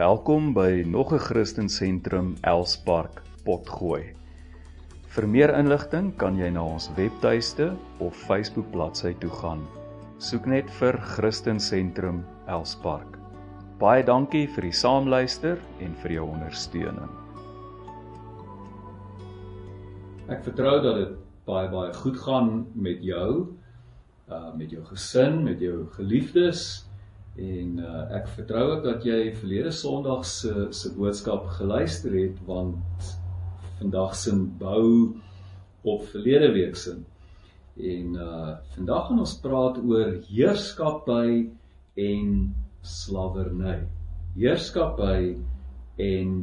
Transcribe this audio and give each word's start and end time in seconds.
Welkom 0.00 0.54
by 0.56 0.82
nog 0.86 1.12
'n 1.12 1.18
Christen 1.18 1.68
Sentrum 1.68 2.36
Elspark 2.40 3.22
Potgooi. 3.44 4.16
Vir 5.12 5.28
meer 5.28 5.52
inligting 5.58 6.16
kan 6.16 6.38
jy 6.38 6.48
na 6.50 6.64
ons 6.64 6.88
webtuiste 6.96 7.76
of 7.98 8.16
Facebook 8.16 8.70
bladsy 8.70 9.12
toe 9.20 9.30
gaan. 9.30 9.66
Soek 10.18 10.46
net 10.46 10.70
vir 10.70 10.96
Christen 11.00 11.60
Sentrum 11.60 12.24
Elspark. 12.46 13.18
Baie 13.78 14.02
dankie 14.02 14.46
vir 14.48 14.62
die 14.62 14.72
saamluister 14.72 15.58
en 15.80 15.94
vir 15.94 16.12
jou 16.12 16.24
ondersteuning. 16.30 17.10
Ek 20.28 20.44
vertrou 20.44 20.82
dat 20.82 20.96
dit 20.96 21.16
baie 21.44 21.68
baie 21.68 21.92
goed 21.92 22.16
gaan 22.16 22.66
met 22.74 23.02
jou, 23.02 23.48
uh 24.30 24.56
met 24.56 24.70
jou 24.70 24.84
gesin, 24.84 25.44
met 25.44 25.60
jou 25.60 25.86
geliefdes 25.92 26.89
en 27.36 27.78
uh 27.78 28.02
ek 28.18 28.28
vertrou 28.34 28.64
ook 28.72 28.84
dat 28.84 29.04
jy 29.06 29.34
verlede 29.38 29.70
Sondag 29.70 30.24
se 30.26 30.66
se 30.76 30.90
boodskap 30.96 31.46
geluister 31.58 32.14
het 32.18 32.40
want 32.46 33.12
vandag 33.78 34.16
se 34.16 34.34
bou 34.34 35.14
op 35.82 36.04
verlede 36.12 36.52
week 36.52 36.76
se. 36.76 36.96
En 37.76 38.14
uh 38.14 38.56
vandag 38.74 39.06
gaan 39.08 39.22
ons 39.26 39.36
praat 39.40 39.78
oor 39.78 40.16
heerskappy 40.28 41.46
en 41.94 42.34
slawerny. 42.82 43.78
Heerskappy 44.36 45.36
en 45.96 46.34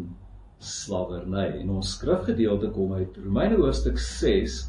slawerny. 0.59 1.45
En 1.61 1.69
ons 1.77 1.91
skrifgedeelte 1.97 2.71
kom 2.73 2.93
uit 2.93 3.17
Romeine 3.23 3.59
hoofstuk 3.61 3.99
6 3.99 4.63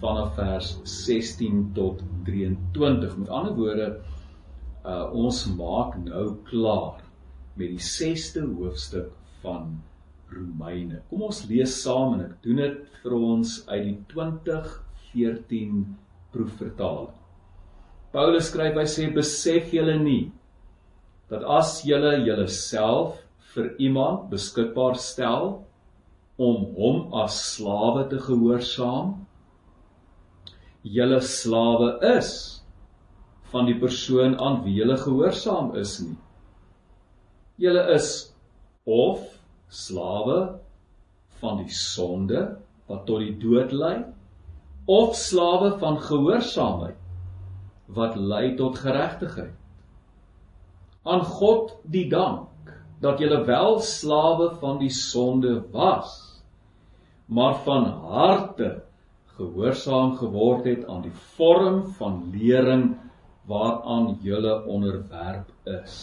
vanaf 0.00 0.34
vers 0.38 0.76
16 0.84 1.70
tot 1.74 2.02
23. 2.24 3.16
Met 3.18 3.28
ander 3.28 3.54
woorde, 3.54 3.88
uh 4.88 5.04
ons 5.12 5.42
maak 5.58 5.98
nou 6.00 6.24
klaar 6.48 7.02
met 7.58 7.74
die 7.74 7.82
6ste 7.82 8.46
hoofstuk 8.46 9.12
van 9.42 9.76
Romeine. 10.32 11.02
Kom 11.10 11.26
ons 11.28 11.44
lees 11.50 11.74
saam 11.82 12.16
en 12.16 12.26
ek 12.28 12.36
doen 12.44 12.62
dit 12.62 12.98
vir 13.02 13.16
ons 13.18 13.54
uit 13.68 13.84
die 13.84 13.96
2014 14.12 15.84
proefvertaling. 16.32 17.14
Paulus 18.12 18.48
skryf 18.48 18.76
hy 18.80 18.86
sê 18.88 19.08
besef 19.12 19.72
julle 19.76 19.98
nie 20.00 20.30
dat 21.28 21.44
as 21.44 21.82
julle 21.84 22.14
julleself 22.24 23.18
vir 23.52 23.74
iemand 23.84 24.28
beskikbaar 24.32 24.96
stel 25.00 25.50
om 26.40 26.62
hom 26.78 27.12
as 27.20 27.36
slawe 27.54 28.06
te 28.08 28.20
gehoorsaam 28.22 29.12
julle 30.96 31.20
slawe 31.20 31.90
is 32.14 32.32
van 33.52 33.68
die 33.68 33.78
persoon 33.80 34.36
aan 34.40 34.62
wie 34.64 34.74
julle 34.80 34.96
gehoorsaam 35.00 35.74
is 35.80 35.98
nie. 36.04 36.16
Julle 37.58 37.84
is 37.94 38.10
of 38.84 39.24
slawe 39.68 40.38
van 41.40 41.62
die 41.62 41.72
sonde 41.74 42.44
wat 42.88 43.06
tot 43.06 43.24
die 43.24 43.34
dood 43.40 43.72
lei 43.72 43.96
of 44.88 45.16
slawe 45.16 45.74
van 45.80 45.98
gehoorsaamheid 46.00 46.96
wat 47.96 48.16
lei 48.16 48.56
tot 48.56 48.78
geregtigheid 48.80 49.58
aan 51.08 51.24
God 51.24 51.72
die 51.88 52.06
dank 52.12 52.72
dat 53.00 53.20
julle 53.22 53.44
wel 53.46 53.78
slawe 53.84 54.50
van 54.60 54.80
die 54.82 54.92
sonde 54.92 55.60
was, 55.72 56.42
maar 57.26 57.54
van 57.64 57.84
harte 58.10 58.82
gehoorsaam 59.38 60.16
geword 60.18 60.66
het 60.66 60.86
aan 60.88 61.04
die 61.06 61.14
vorm 61.36 61.84
van 62.00 62.24
lering 62.34 62.96
waaraan 63.48 64.18
julle 64.22 64.54
onderwerp 64.64 65.50
is. 65.82 65.96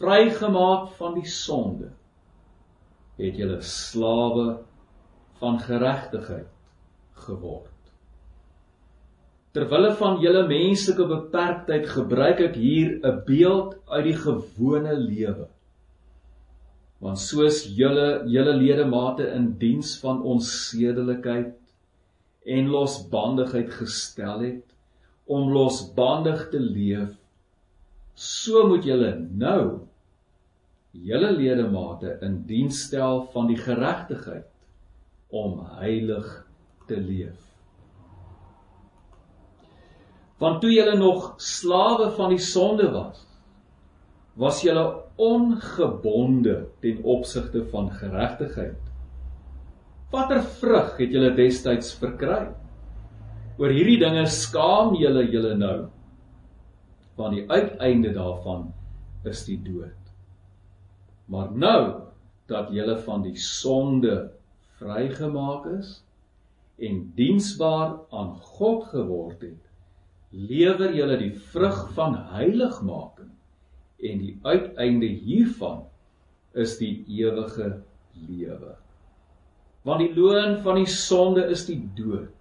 Vrygemaak 0.00 0.90
van 0.98 1.14
die 1.18 1.28
sonde 1.28 1.92
het 3.20 3.36
julle 3.38 3.60
slawe 3.62 4.46
van 5.38 5.60
geregtigheid 5.62 6.50
geword. 7.26 7.70
Terwille 9.54 9.92
van 10.00 10.18
julle 10.22 10.46
menslike 10.50 11.06
beperktheid 11.06 11.86
gebruik 11.86 12.40
ek 12.48 12.56
hier 12.58 12.96
'n 12.98 13.20
beeld 13.26 13.76
uit 13.86 14.04
die 14.04 14.18
gewone 14.18 14.96
lewe 14.98 15.46
want 17.04 17.20
soos 17.20 17.64
julle 17.78 18.24
julle 18.32 18.54
ledemate 18.56 19.26
in 19.36 19.50
diens 19.60 19.96
van 20.00 20.22
ons 20.34 20.50
sedelikheid 20.70 21.52
en 22.56 22.70
losbandigheid 22.72 23.72
gestel 23.80 24.44
het 24.46 24.73
om 25.26 25.52
losbandig 25.52 26.48
te 26.52 26.60
leef 26.60 27.12
so 28.14 28.66
moet 28.70 28.86
julle 28.86 29.12
nou 29.44 29.62
julle 30.92 31.30
ledemate 31.34 32.18
in 32.22 32.42
diens 32.48 32.84
stel 32.86 33.24
van 33.32 33.48
die 33.50 33.58
geregtigheid 33.58 34.50
om 35.34 35.58
heilig 35.80 36.28
te 36.88 37.00
leef 37.00 37.40
want 40.42 40.60
toe 40.62 40.74
julle 40.74 40.98
nog 41.00 41.32
slawe 41.42 42.10
van 42.18 42.36
die 42.36 42.42
sonde 42.42 42.90
was 42.92 43.24
was 44.36 44.62
julle 44.66 44.84
ongebonde 45.16 46.66
ten 46.80 47.02
opsigte 47.02 47.64
van 47.70 47.90
geregtigheid. 47.90 48.80
Watter 50.10 50.42
vrug 50.42 50.96
het 50.98 51.10
julle 51.14 51.34
destyds 51.34 51.94
verkry? 51.98 52.48
Oor 53.58 53.70
hierdie 53.70 54.00
dinge 54.02 54.24
skaam 54.26 54.96
julle 54.98 55.26
julle 55.30 55.54
nou. 55.58 55.76
Want 57.18 57.36
die 57.36 57.44
uiteinde 57.46 58.10
daarvan 58.16 58.72
is 59.30 59.44
die 59.46 59.60
dood. 59.62 60.00
Maar 61.30 61.52
nou 61.54 61.82
dat 62.50 62.72
julle 62.74 62.96
van 63.06 63.22
die 63.24 63.36
sonde 63.40 64.16
vrygemaak 64.80 65.68
is 65.78 66.00
en 66.82 67.04
diensbaar 67.16 67.94
aan 68.10 68.34
God 68.58 68.88
geword 68.90 69.46
het, 69.46 69.62
lewer 70.34 70.90
julle 70.92 71.16
die 71.20 71.32
vrug 71.54 71.86
van 71.94 72.18
heiligmaking 72.34 73.30
en 74.04 74.20
die 74.20 74.34
uiteinde 74.42 75.06
hiervan 75.06 75.84
is 76.58 76.76
die 76.80 77.04
ewige 77.06 77.70
lewe. 78.26 78.74
Want 79.86 80.02
die 80.02 80.14
loon 80.16 80.58
van 80.64 80.82
die 80.82 80.90
sonde 80.90 81.46
is 81.54 81.64
die 81.68 81.78
dood. 81.96 82.32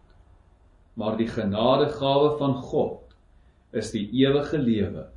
Maar 0.99 1.17
die 1.17 1.27
genadegawe 1.27 2.35
van 2.37 2.55
God 2.61 3.15
is 3.73 3.91
die 3.95 4.05
ewige 4.21 4.59
lewe 4.61 5.07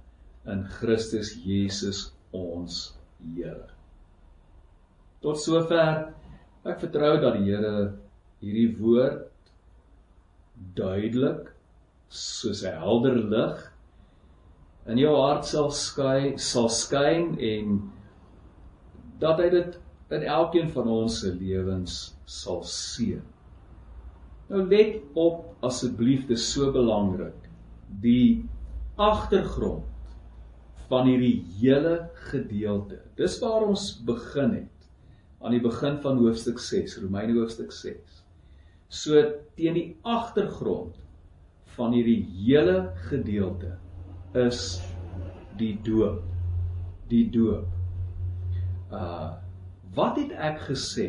in 0.49 0.65
Christus 0.79 1.35
Jesus 1.45 2.11
ons 2.37 2.95
Here. 3.17 3.69
Tot 5.25 5.41
sover 5.41 6.13
ek 6.67 6.81
vertrou 6.83 7.17
dat 7.23 7.39
die 7.39 7.49
Here 7.49 7.93
hierdie 8.45 8.77
woord 8.79 9.25
duidelik 10.77 11.53
soos 12.09 12.63
'n 12.65 12.77
helder 12.81 13.17
lig 13.33 13.65
in 14.87 14.99
jou 14.99 15.15
hart 15.17 15.45
sal 15.45 15.71
skyn 15.75 16.37
sal 16.39 16.69
skyn 16.71 17.35
en 17.53 17.79
dat 19.19 19.41
hy 19.43 19.49
dit 19.51 19.79
in 20.17 20.23
elkeen 20.23 20.69
van 20.71 20.89
ons 20.89 21.21
se 21.21 21.33
lewens 21.35 21.97
sal 22.27 22.63
seën. 22.63 23.25
Nou 24.47 24.63
let 24.71 25.01
op 25.19 25.65
asseblief 25.67 26.27
dis 26.29 26.45
so 26.53 26.71
belangrik 26.75 27.49
die 28.03 28.45
agtergrond 28.97 29.85
van 30.87 31.09
hierdie 31.09 31.41
hele 31.59 31.97
gedeelte. 32.31 33.01
Dis 33.19 33.41
waar 33.43 33.67
ons 33.67 33.89
begin 34.07 34.55
het 34.55 34.87
aan 35.43 35.57
die 35.57 35.63
begin 35.63 35.99
van 36.03 36.21
hoofstuk 36.23 36.61
6, 36.63 37.01
Romeine 37.03 37.35
hoofstuk 37.41 37.75
6. 37.75 38.23
So 38.89 39.23
teen 39.59 39.75
die 39.75 39.89
agtergrond 40.07 40.95
van 41.77 41.97
hierdie 41.97 42.23
hele 42.47 42.93
gedeelte 43.09 43.75
is 44.39 44.79
die 45.59 45.75
doop. 45.87 46.23
Die 47.11 47.27
doop. 47.35 47.67
Uh 48.93 49.35
wat 49.97 50.19
het 50.21 50.33
ek 50.45 50.59
gesê 50.67 51.07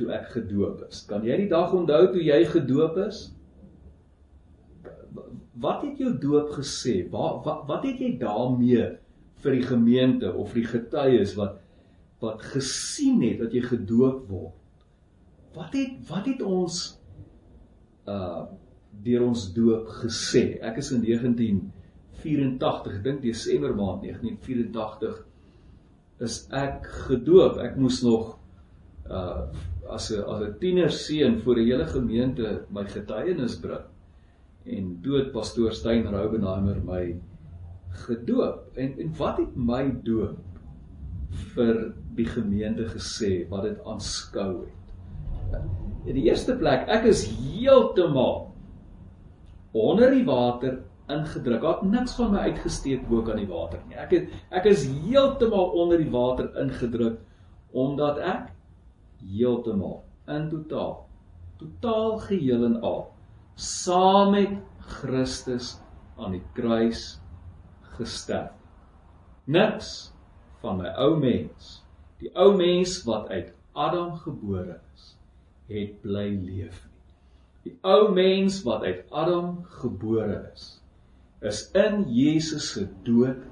toe 0.00 0.10
ek 0.16 0.32
gedoop 0.34 0.84
is? 0.88 1.04
Kan 1.08 1.26
jy 1.26 1.36
die 1.44 1.50
dag 1.50 1.74
onthou 1.76 2.02
toe 2.14 2.22
jy 2.24 2.40
gedoop 2.50 2.98
is? 3.06 3.22
Wat 5.60 5.84
het 5.84 6.00
jou 6.00 6.14
doop 6.22 6.54
gesê? 6.56 7.02
Wat 7.12 7.44
wat, 7.46 7.66
wat 7.68 7.84
het 7.88 8.00
jy 8.00 8.14
daarmee 8.20 8.86
vir 9.40 9.56
die 9.56 9.66
gemeente 9.66 10.32
of 10.36 10.54
die 10.56 10.66
getuies 10.68 11.36
wat 11.38 11.58
wat 12.20 12.42
gesien 12.52 13.22
het 13.24 13.38
dat 13.40 13.54
jy 13.56 13.62
gedoop 13.64 14.26
word? 14.28 14.56
Wat 15.56 15.76
het 15.76 16.00
wat 16.08 16.26
het 16.30 16.42
ons 16.44 16.82
uh 18.08 18.48
deur 19.00 19.22
ons 19.24 19.44
doop 19.54 19.86
gesê? 20.02 20.58
Ek 20.66 20.80
is 20.82 20.90
in 20.92 21.04
19 21.06 21.60
84, 22.20 22.98
ek 22.98 23.04
dink 23.04 23.22
Desember 23.24 23.72
maand 23.76 24.02
1984 24.04 25.20
is 26.26 26.42
ek 26.52 26.84
gedoop. 27.08 27.60
Ek 27.64 27.78
moes 27.80 28.02
nog 28.04 28.36
uh 29.08 29.48
as 29.90 30.10
'n 30.10 30.24
as 30.24 30.42
'n 30.42 30.58
tiener 30.60 30.90
seun 30.90 31.40
voor 31.42 31.56
'n 31.56 31.66
hele 31.70 31.86
gemeente 31.86 32.62
my 32.70 32.84
getuienis 32.84 33.56
bring. 33.60 33.86
En 34.64 34.98
dood 35.02 35.32
pastoor 35.32 35.72
Stein 35.72 36.06
Roubenheimer 36.06 36.82
my 36.84 37.16
gedoop. 38.06 38.76
En 38.76 38.98
en 38.98 39.16
wat 39.16 39.36
het 39.38 39.56
my 39.56 39.84
doop 40.02 40.38
vir 41.54 41.94
die 42.16 42.26
gemeente 42.26 42.84
gesê 42.84 43.48
wat 43.50 43.62
dit 43.62 43.84
aanskou 43.84 44.64
het. 44.64 45.62
In 46.04 46.14
die 46.14 46.28
eerste 46.28 46.56
plek, 46.56 46.88
ek 46.88 47.04
is 47.04 47.26
heeltemal 47.26 48.50
onder 49.72 50.10
die 50.10 50.24
water 50.24 50.80
ingedruk. 51.10 51.60
Daar 51.62 51.80
het 51.80 51.90
niks 51.90 52.14
van 52.18 52.32
my 52.34 52.38
uitgesteek 52.50 53.08
bo 53.08 53.22
kan 53.26 53.38
die 53.40 53.48
water 53.50 53.82
nie. 53.88 53.98
Ek 53.98 54.14
het 54.14 54.30
ek 54.50 54.70
is 54.70 54.86
heeltemal 55.04 55.74
onder 55.82 55.98
die 55.98 56.10
water 56.10 56.50
ingedruk 56.60 57.18
omdat 57.70 58.18
ek 58.18 58.50
heeltemal 59.26 60.02
in 60.28 60.48
totaal 60.50 61.10
totaal 61.60 62.18
geheel 62.18 62.64
en 62.64 62.80
al 62.80 63.02
saam 63.54 64.30
met 64.32 64.52
Christus 65.00 65.74
aan 66.16 66.36
die 66.36 66.44
kruis 66.56 67.20
gesterf. 67.96 68.56
Niks 69.44 69.90
van 70.62 70.80
my 70.80 70.92
ou 71.04 71.14
mens, 71.20 71.80
die 72.20 72.30
ou 72.36 72.52
mens 72.56 73.00
wat 73.08 73.28
uit 73.32 73.52
Adam 73.76 74.14
gebore 74.24 74.78
is, 74.94 75.14
het 75.70 76.00
bly 76.04 76.28
leef 76.32 76.80
nie. 76.86 77.14
Die 77.68 77.76
ou 77.84 78.12
mens 78.16 78.62
wat 78.64 78.84
uit 78.88 79.04
Adam 79.12 79.58
gebore 79.80 80.40
is, 80.52 80.70
is 81.44 81.66
in 81.76 82.06
Jesus 82.12 82.72
se 82.72 82.86
dood 83.04 83.44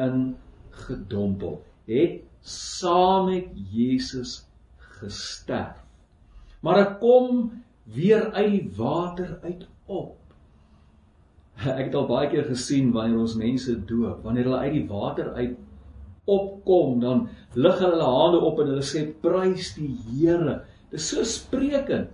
ingedompel, 0.00 1.62
het 1.88 2.20
saam 2.44 3.30
met 3.32 3.48
Jesus 3.72 4.42
gesterf. 5.04 5.80
Maar 6.64 6.80
ek 6.82 6.94
kom 7.02 7.50
weer 7.94 8.30
uit 8.32 8.50
die 8.50 8.68
water 8.78 9.36
uit 9.44 9.66
op. 9.86 10.16
Ek 11.64 11.86
het 11.86 11.94
al 11.94 12.08
baie 12.08 12.30
keer 12.32 12.48
gesien 12.48 12.90
wanneer 12.94 13.20
ons 13.22 13.36
mense 13.38 13.76
doop, 13.86 14.24
wanneer 14.24 14.48
hulle 14.48 14.64
uit 14.64 14.76
die 14.78 14.88
water 14.88 15.30
uit 15.36 15.54
opkom, 16.24 16.98
dan 17.02 17.26
lig 17.52 17.78
hulle 17.84 18.08
hande 18.08 18.40
op 18.40 18.58
en 18.62 18.72
hulle 18.72 18.86
sê 18.86 19.04
prys 19.22 19.74
die 19.76 19.92
Here. 20.08 20.62
Dit 20.90 21.02
is 21.02 21.08
so 21.12 21.24
sprekend 21.28 22.10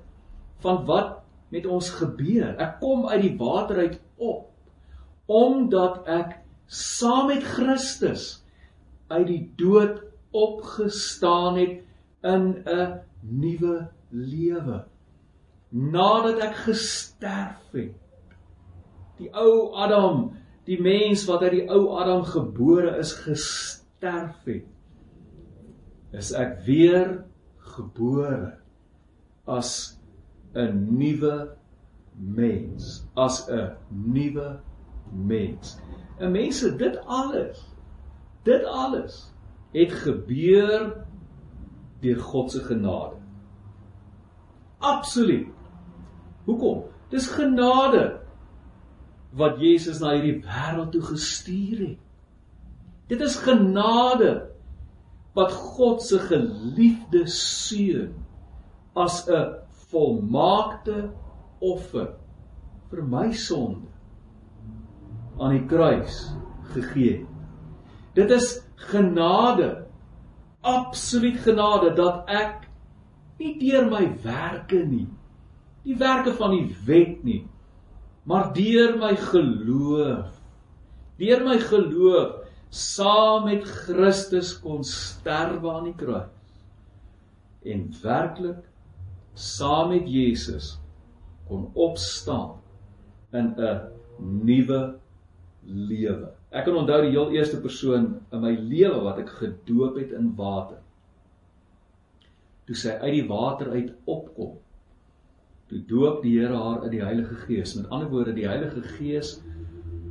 van 0.64 0.82
wat 0.88 1.20
met 1.54 1.66
ons 1.66 1.88
gebeur. 2.00 2.52
Ek 2.58 2.78
kom 2.82 3.06
uit 3.08 3.22
die 3.22 3.36
water 3.38 3.84
uit 3.86 3.98
op 4.18 4.46
omdat 5.30 6.08
ek 6.10 6.32
saam 6.66 7.28
met 7.30 7.44
Christus 7.46 8.40
uit 9.14 9.28
die 9.28 9.42
dood 9.58 10.00
opgestaan 10.34 11.58
het 11.58 11.76
in 12.22 12.62
'n 12.66 13.00
nuwe 13.20 13.88
lewe. 14.10 14.84
Nadat 15.70 16.38
ek 16.38 16.54
gesterf 16.66 17.70
het. 17.72 17.94
Die 19.20 19.30
ou 19.36 19.74
Adam, 19.76 20.32
die 20.64 20.80
mens 20.80 21.24
wat 21.28 21.42
uit 21.42 21.52
die 21.52 21.68
ou 21.70 21.96
Adam 22.00 22.24
gebore 22.24 22.96
is, 22.98 23.12
gesterf 23.12 24.44
het. 24.44 24.66
Is 26.12 26.32
ek 26.32 26.58
weer 26.66 27.24
gebore 27.76 28.58
as 29.46 30.00
'n 30.54 30.98
nuwe 30.98 31.56
mens, 32.16 33.06
as 33.14 33.46
'n 33.48 33.76
nuwe 33.88 34.60
mens. 35.12 35.78
'n 36.18 36.32
Mense, 36.32 36.76
dit 36.76 36.96
alles, 37.06 37.62
dit 38.44 38.64
alles 38.64 39.30
het 39.72 39.92
gebeur 39.92 41.06
deur 42.00 42.20
God 42.20 42.50
se 42.50 42.60
genade. 42.64 43.16
Absoluut. 44.80 45.48
Hoekom? 46.44 46.84
Dis 47.10 47.26
genade 47.28 48.20
wat 49.36 49.60
Jesus 49.60 50.00
na 50.00 50.14
hierdie 50.16 50.40
wêreld 50.42 50.92
toe 50.94 51.02
gestuur 51.10 51.82
het. 51.84 51.98
Dit 53.10 53.20
is 53.26 53.36
genade 53.42 54.50
wat 55.34 55.52
God 55.52 56.02
se 56.02 56.18
geliefde 56.18 57.26
seun 57.30 58.14
as 58.94 59.26
'n 59.28 59.60
volmaakte 59.90 61.10
offer 61.60 62.14
vir 62.90 63.02
my 63.02 63.32
sonde 63.32 63.88
aan 65.38 65.50
die 65.50 65.66
kruis 65.66 66.34
gegee 66.74 67.18
het. 67.18 67.28
Dit 68.14 68.30
is 68.30 68.60
genade 68.90 69.86
absoluut 70.60 71.38
genade 71.40 71.94
dat 71.96 72.28
ek 72.28 72.66
nie 73.40 73.54
deur 73.60 73.88
my 73.88 74.04
werke 74.24 74.82
nie 74.84 75.08
die 75.86 75.96
werke 75.96 76.34
van 76.36 76.52
die 76.56 76.66
wet 76.86 77.22
nie 77.24 77.42
maar 78.28 78.52
deur 78.56 78.98
my 79.00 79.14
geloof 79.16 80.36
deur 81.20 81.44
my 81.46 81.56
geloof 81.58 82.36
saam 82.70 83.48
met 83.48 83.64
Christus 83.64 84.52
kon 84.62 84.84
sterwe 84.86 85.72
aan 85.72 85.88
die 85.88 85.96
kruis 85.98 86.28
en 87.66 87.88
werklik 88.02 88.60
saam 89.34 89.90
met 89.94 90.06
Jesus 90.08 90.76
kon 91.48 91.70
opstaan 91.74 92.60
in 93.32 93.54
'n 93.56 93.80
nuwe 94.44 94.80
lewe 95.64 96.39
Ek 96.50 96.64
kan 96.66 96.80
onthou 96.80 96.98
die 97.04 97.12
heel 97.14 97.30
eerste 97.36 97.60
persoon 97.62 98.08
in 98.34 98.40
my 98.42 98.50
lewe 98.58 99.04
wat 99.04 99.20
ek 99.22 99.28
gedoop 99.38 100.00
het 100.00 100.14
in 100.18 100.32
water. 100.38 100.80
Toe 102.66 102.78
sy 102.78 102.96
uit 103.04 103.14
die 103.20 103.28
water 103.28 103.70
uit 103.70 103.92
opkom. 104.10 104.56
Toe 105.70 105.78
doop 105.86 106.24
die 106.24 106.34
Here 106.40 106.58
haar 106.58 106.82
in 106.88 106.96
die 106.96 107.04
Heilige 107.04 107.38
Gees. 107.44 107.76
Met 107.78 107.86
ander 107.94 108.10
woorde, 108.10 108.34
die 108.34 108.48
Heilige 108.50 108.82
Gees 108.96 109.36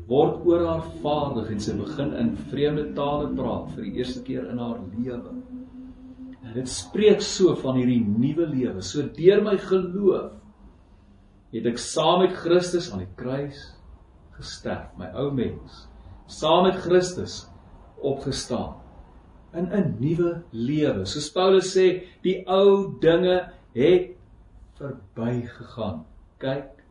word 0.10 0.40
oor 0.48 0.64
haar 0.66 0.86
vaardig 1.04 1.52
en 1.54 1.60
sy 1.62 1.76
begin 1.78 2.16
in 2.18 2.32
vreemde 2.50 2.88
tale 2.98 3.28
praat 3.38 3.68
vir 3.76 3.86
die 3.86 4.00
eerste 4.00 4.24
keer 4.26 4.48
in 4.50 4.64
haar 4.64 4.80
lewe. 4.96 5.36
En 6.40 6.56
dit 6.56 6.72
spreek 6.72 7.22
so 7.22 7.54
van 7.60 7.78
hierdie 7.78 8.00
nuwe 8.08 8.48
lewe. 8.50 8.82
So 8.82 9.04
deur 9.20 9.44
my 9.46 9.58
geloof 9.68 10.32
het 11.54 11.68
ek 11.68 11.84
saam 11.84 12.24
met 12.24 12.34
Christus 12.40 12.90
aan 12.94 13.04
die 13.04 13.12
kruis 13.20 13.60
gesterf, 14.40 14.96
my 14.98 15.12
ou 15.20 15.28
mens 15.36 15.89
saam 16.30 16.64
met 16.64 16.78
Christus 16.84 17.48
opgestaan 18.06 18.76
in 19.54 19.66
'n 19.74 19.96
nuwe 20.00 20.42
lewe. 20.52 21.06
Soos 21.06 21.32
Paulus 21.32 21.74
sê, 21.76 22.04
die 22.22 22.48
ou 22.48 23.00
dinge 23.02 23.52
het 23.74 24.16
verbygegaan. 24.78 26.06
Kyk, 26.38 26.86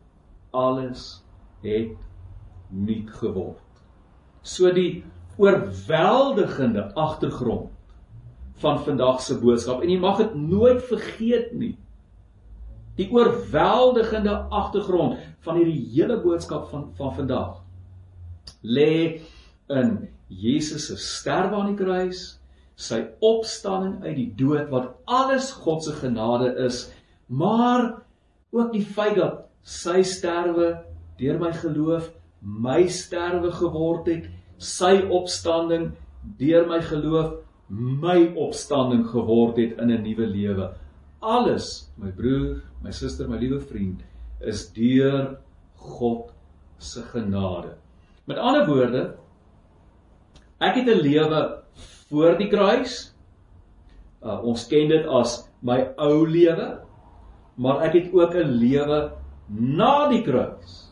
alles 0.51 1.23
het 1.61 1.95
nuut 2.69 3.09
geword. 3.09 3.83
So 4.41 4.71
die 4.73 5.03
oorweldigende 5.37 6.93
agtergrond 6.93 7.71
van 8.59 8.79
vandag 8.83 9.21
se 9.21 9.39
boodskap 9.39 9.81
en 9.81 9.89
jy 9.89 9.99
mag 9.99 10.17
dit 10.17 10.35
nooit 10.35 10.83
vergeet 10.83 11.53
nie. 11.53 11.77
Die 12.95 13.11
oorweldigende 13.11 14.35
agtergrond 14.49 15.17
van 15.39 15.55
hierdie 15.55 15.89
hele 15.93 16.19
boodskap 16.21 16.67
van 16.69 16.89
van 16.93 17.15
vandag 17.15 17.63
lê 18.61 19.21
in 19.69 20.07
Jesus 20.29 20.87
se 20.89 20.97
sterwe 20.97 21.57
aan 21.57 21.71
die 21.73 21.79
kruis, 21.79 22.23
sy 22.79 23.01
opstanding 23.25 23.99
uit 24.05 24.15
die 24.17 24.29
dood 24.39 24.69
wat 24.71 24.93
alles 25.09 25.51
God 25.65 25.83
se 25.83 25.95
genade 25.99 26.53
is, 26.65 26.87
maar 27.27 27.99
ook 28.55 28.71
die 28.73 28.85
feit 28.85 29.17
dat 29.19 29.45
sy 29.61 29.99
sterwe 30.07 30.71
deur 31.19 31.39
my 31.41 31.51
geloof 31.53 32.07
my 32.41 32.85
sterwe 32.87 33.51
geword 33.51 34.07
het, 34.07 34.29
sy 34.57 34.95
opstanding 35.11 35.91
deur 36.39 36.65
my 36.69 36.79
geloof 36.83 37.35
my 37.69 38.31
opstanding 38.39 39.05
geword 39.11 39.57
het 39.57 39.77
in 39.77 39.91
'n 39.91 40.01
nuwe 40.03 40.25
lewe. 40.27 40.71
Alles, 41.21 41.91
my 41.97 42.09
broer, 42.09 42.61
my 42.81 42.91
suster, 42.91 43.27
my 43.27 43.37
liewe 43.37 43.59
vriend, 43.59 44.01
is 44.39 44.71
deur 44.73 45.37
God 45.75 46.31
se 46.77 47.01
genade. 47.01 47.75
Met 48.25 48.37
ander 48.37 48.65
woorde, 48.67 49.15
ek 50.59 50.75
het 50.75 50.87
'n 50.87 51.01
lewe 51.01 51.41
voor 52.09 52.37
die 52.37 52.49
kruis. 52.49 53.13
Uh, 54.23 54.43
ons 54.43 54.67
ken 54.67 54.89
dit 54.89 55.05
as 55.07 55.49
my 55.61 55.93
ou 55.97 56.27
lewe, 56.27 56.79
maar 57.55 57.83
ek 57.87 57.93
het 57.93 58.13
ook 58.13 58.35
'n 58.35 58.59
lewe 58.59 59.11
na 59.47 60.09
die 60.09 60.23
kruis. 60.23 60.91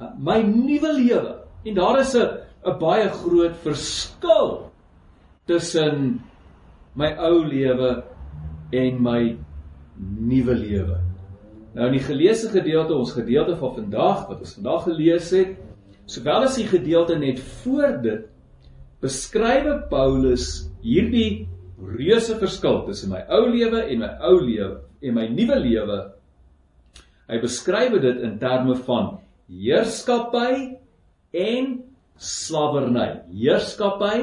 Uh, 0.00 0.08
my 0.18 0.42
nuwe 0.42 0.92
lewe. 0.92 1.36
En 1.64 1.74
daar 1.74 1.98
is 2.00 2.14
'n 2.14 2.40
'n 2.64 2.78
baie 2.78 3.08
groot 3.08 3.56
verskil 3.62 4.70
tussen 5.46 6.20
my 6.94 7.14
ou 7.18 7.44
lewe 7.44 8.04
en 8.70 9.02
my 9.02 9.36
nuwe 10.18 10.54
lewe. 10.54 10.98
Nou 11.74 11.86
in 11.86 11.92
die 11.92 12.06
geleesde 12.06 12.48
gedeelte, 12.48 12.94
ons 12.94 13.12
gedeelte 13.12 13.56
van 13.56 13.74
vandag 13.74 14.28
wat 14.28 14.40
ons 14.40 14.54
vandag 14.54 14.82
gelees 14.82 15.30
het, 15.30 15.56
Sowel 16.08 16.46
as 16.46 16.56
die 16.56 16.64
gedeelte 16.64 17.18
net 17.20 17.40
voor 17.60 17.98
dit 18.00 18.22
beskrywe 19.02 19.88
Paulus 19.90 20.68
hierdie 20.82 21.46
reuse 21.78 22.34
verskil 22.40 22.82
tussen 22.86 23.12
my 23.12 23.22
ou 23.30 23.46
lewe 23.50 23.84
en 23.86 24.02
my 24.02 24.10
ou 24.26 24.40
lewe 24.42 24.80
en 25.02 25.14
my 25.14 25.28
nuwe 25.30 25.58
lewe. 25.62 25.98
Hy 27.28 27.38
beskryf 27.42 27.94
dit 28.02 28.22
in 28.24 28.38
terme 28.40 28.74
van 28.86 29.18
heerskappy 29.48 30.78
en 31.36 31.76
slawerny. 32.18 33.08
Heerskappy 33.30 34.16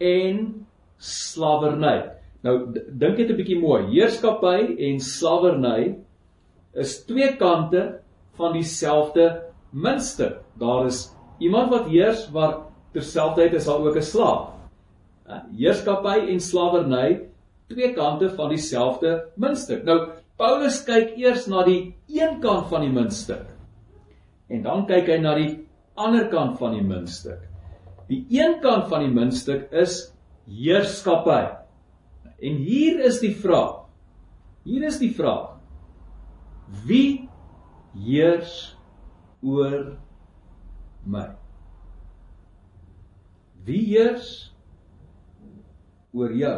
en 0.00 0.40
slawerny. 0.96 1.96
Nou 2.46 2.54
dink 2.72 3.18
net 3.18 3.30
'n 3.30 3.36
bietjie 3.36 3.60
mooi. 3.60 3.82
Heerskappy 3.92 4.76
en 4.78 5.00
slawerny 5.00 5.96
is 6.74 7.04
twee 7.04 7.36
kante 7.36 8.00
van 8.38 8.52
dieselfde 8.52 9.42
muntstuk. 9.72 10.40
Daar 10.56 10.86
is 10.86 11.10
iemand 11.38 11.70
wat 11.70 11.88
heers 11.88 12.30
waar 12.30 12.69
terselfdertyd 12.94 13.58
is 13.58 13.66
daar 13.66 13.84
ook 13.86 13.96
'n 13.96 14.02
slaaf. 14.02 14.48
Heerskappy 15.56 16.28
en 16.28 16.40
slawerny 16.40 17.20
twee 17.68 17.92
kante 17.94 18.30
van 18.34 18.48
dieselfde 18.48 19.30
muntstuk. 19.36 19.84
Nou 19.84 20.10
Paulus 20.36 20.80
kyk 20.84 21.16
eers 21.20 21.46
na 21.46 21.62
die 21.66 21.94
een 22.08 22.40
kant 22.40 22.68
van 22.68 22.80
die 22.80 22.92
muntstuk. 22.92 23.46
En 24.48 24.62
dan 24.62 24.86
kyk 24.86 25.06
hy 25.06 25.18
na 25.20 25.34
die 25.34 25.50
ander 25.94 26.28
kant 26.32 26.58
van 26.58 26.72
die 26.72 26.82
muntstuk. 26.82 27.42
Die 28.08 28.24
een 28.30 28.58
kant 28.60 28.88
van 28.88 29.04
die 29.04 29.12
muntstuk 29.14 29.68
is 29.70 30.12
heerskappy. 30.48 31.42
En 32.40 32.56
hier 32.56 33.04
is 33.04 33.20
die 33.20 33.34
vraag. 33.36 33.84
Hier 34.64 34.86
is 34.88 34.98
die 34.98 35.12
vraag. 35.14 35.60
Wie 36.86 37.28
heers 37.94 38.76
oor 39.42 39.96
my? 41.04 41.39
Wie 43.70 43.84
heers 43.92 44.50
oor 46.16 46.32
jou? 46.34 46.56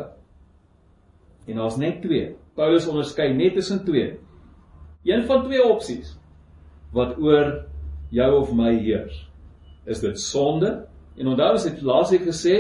En 1.47 1.59
daar's 1.61 1.77
net 1.77 2.01
twee. 2.05 2.33
Paulus 2.57 2.87
onderskei 2.89 3.33
net 3.37 3.57
tussen 3.59 3.83
twee. 3.85 4.15
Een 5.05 5.27
van 5.29 5.45
twee 5.45 5.63
opsies 5.65 6.15
wat 6.93 7.17
oor 7.19 7.65
jou 8.13 8.31
of 8.39 8.53
my 8.57 8.75
heers. 8.77 9.17
Is 9.85 10.01
dit 10.01 10.21
sonde? 10.21 10.85
En 11.17 11.33
onthou 11.33 11.53
as 11.57 11.67
dit 11.67 11.81
laasweek 11.85 12.25
gesê, 12.29 12.57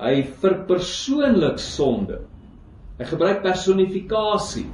hy 0.00 0.14
verpersoonlik 0.42 1.60
sonde. 1.62 2.22
Hy 2.98 3.08
gebruik 3.08 3.42
personifikasie. 3.44 4.66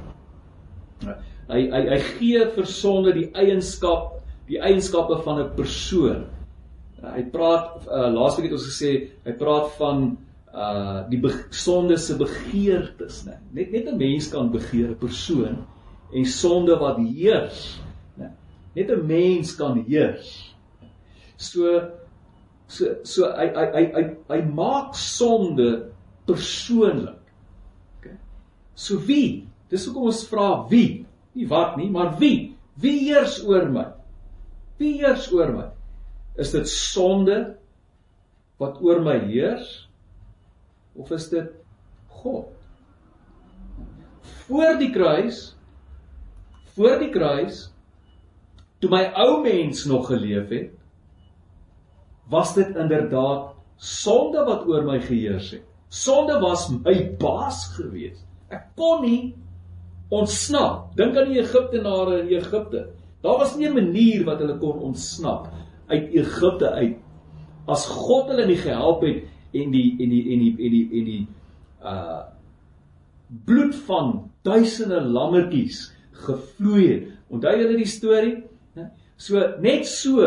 Hy 1.49 1.61
hy 1.73 1.83
hy 1.89 1.99
gee 2.15 2.47
vir 2.55 2.67
sonde 2.69 3.13
die 3.15 3.29
eienskap, 3.37 4.19
die 4.49 4.59
eienskappe 4.61 5.21
van 5.25 5.43
'n 5.43 5.55
persoon. 5.55 6.25
Hy 7.03 7.23
praat 7.31 7.85
uh, 7.87 8.07
laasweek 8.13 8.49
het 8.49 8.57
ons 8.57 8.67
gesê, 8.71 8.91
hy 9.25 9.35
praat 9.39 9.71
van 9.77 10.09
uh 10.49 11.03
die 11.05 11.19
sonde 11.53 11.93
se 12.01 12.15
begeertes, 12.17 13.21
né? 13.27 13.37
Net 13.53 13.71
net 13.71 13.87
'n 13.87 13.97
mens 13.97 14.31
kan 14.33 14.49
begeer 14.51 14.89
'n 14.89 14.97
persoon 14.97 15.61
en 16.13 16.25
sonde 16.25 16.73
wat 16.79 16.97
heers, 16.97 17.79
né? 18.17 18.33
Net 18.75 18.89
'n 18.89 19.05
mens 19.05 19.55
kan 19.55 19.77
heers. 19.85 20.55
So 21.37 21.93
So 22.69 23.01
so 23.01 23.25
hy 23.33 23.49
hy 23.49 23.65
hy 23.73 23.83
hy, 23.97 24.03
hy 24.29 24.39
maak 24.53 24.93
sonde 24.93 25.89
persoonlik. 26.29 27.17
OK. 27.97 28.11
So 28.77 29.01
wie? 29.09 29.49
Dis 29.73 29.87
hoekom 29.89 30.11
ons 30.11 30.21
vra 30.29 30.51
wie? 30.69 31.01
Nie 31.33 31.47
wat 31.49 31.79
nie, 31.81 31.89
maar 31.89 32.13
wie? 32.21 32.53
Wie 32.77 33.09
heers 33.09 33.39
oor 33.41 33.65
my? 33.73 33.87
Wie 34.77 34.99
heers 35.01 35.25
oor 35.33 35.49
my? 35.55 35.65
Is 36.39 36.53
dit 36.55 36.69
sonde 36.71 37.37
wat 38.59 38.79
oor 38.83 39.01
my 39.03 39.17
heers 39.27 39.89
of 40.95 41.11
is 41.15 41.27
dit 41.31 41.51
God? 42.21 42.47
Voor 44.47 44.77
die 44.79 44.91
kruis 44.95 45.49
voor 46.79 46.99
die 47.01 47.09
kruis 47.11 47.65
toe 48.79 48.91
my 48.93 49.01
ou 49.19 49.41
mens 49.43 49.83
nog 49.89 50.07
geleef 50.07 50.51
het 50.53 50.75
was 52.31 52.53
dit 52.55 52.75
inderdaad 52.77 53.49
sonde 53.81 54.45
wat 54.47 54.67
oor 54.69 54.85
my 54.85 54.99
geheers 55.01 55.49
het. 55.55 55.65
Sonde 55.89 56.37
was 56.39 56.67
my 56.69 56.93
baas 57.19 57.63
gewees. 57.73 58.19
Ek 58.53 58.67
kon 58.77 59.01
nie 59.01 59.33
ontsnap. 60.13 60.91
Dink 60.95 61.17
aan 61.17 61.31
die 61.31 61.39
Egiptenare 61.41 62.19
in 62.21 62.29
Egipte. 62.37 62.85
Daar 63.25 63.39
was 63.41 63.55
nie 63.57 63.67
'n 63.67 63.73
manier 63.73 64.25
wat 64.25 64.39
hulle 64.39 64.57
kon 64.61 64.79
ontsnap 64.91 65.49
uit 65.89 66.13
Egipte 66.13 66.71
uit 66.71 66.97
as 67.69 67.85
God 67.85 68.31
hulle 68.31 68.47
nie 68.49 68.57
gehelp 68.57 69.03
het 69.05 69.23
en 69.53 69.71
die 69.73 69.87
en 70.01 70.09
die 70.09 70.23
en 70.33 70.43
die 70.45 70.53
en 70.57 70.75
die 70.75 70.85
en 70.99 71.09
die 71.13 71.23
uh 71.83 72.21
bloed 73.45 73.75
van 73.85 74.31
duisende 74.41 75.03
lammetjies 75.05 75.83
gevloei 76.25 76.85
het. 76.87 77.03
Onthou 77.29 77.51
julle 77.59 77.75
die 77.77 77.85
storie? 77.85 78.37
So 79.21 79.43
net 79.61 79.85
so 79.85 80.25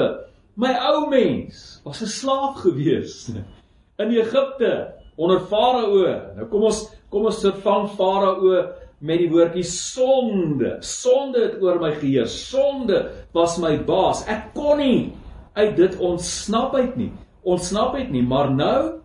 My 0.54 0.74
ou 0.84 1.08
mens 1.08 1.80
was 1.84 2.02
'n 2.02 2.06
slaaf 2.06 2.60
gewees 2.60 3.32
in 3.32 4.10
Egipte 4.10 4.92
onder 5.16 5.40
Farao. 5.40 6.04
Nou 6.36 6.46
kom 6.50 6.62
ons 6.68 6.90
kom 7.08 7.24
ons 7.24 7.40
vervang 7.40 7.88
Farao 7.96 8.68
met 9.00 9.18
die 9.18 9.30
woordjie 9.30 9.64
sonde. 9.64 10.76
Sonde 10.80 11.40
het 11.40 11.62
oor 11.62 11.80
my 11.80 11.92
geheer. 11.92 12.26
Sonde 12.26 13.10
was 13.32 13.58
my 13.58 13.78
baas. 13.84 14.26
Ek 14.28 14.52
kon 14.54 14.76
nie 14.78 15.12
uit 15.52 15.76
dit 15.76 15.96
ontsnap 15.98 16.74
uit 16.74 16.96
nie. 16.96 17.12
Ontsnap 17.42 17.94
uit 17.94 18.10
nie, 18.10 18.22
maar 18.22 18.52
nou 18.54 19.00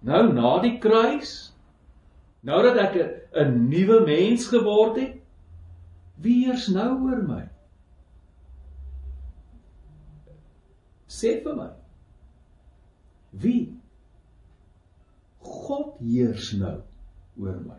nou 0.00 0.20
na 0.32 0.54
die 0.64 0.78
kruis 0.80 1.52
nou 2.40 2.62
dat 2.64 2.76
ek 2.76 2.94
'n 3.36 3.68
nuwe 3.68 4.00
mens 4.06 4.46
geword 4.48 4.96
het, 4.96 5.16
wie 6.16 6.46
eers 6.46 6.68
nou 6.68 6.88
oor 7.04 7.22
my? 7.22 7.42
Sê 11.08 11.42
vir 11.42 11.56
my. 11.56 11.70
Wie? 13.30 13.74
God 15.38 15.98
heers 16.00 16.52
nou 16.52 16.80
oor 17.40 17.60
my. 17.66 17.78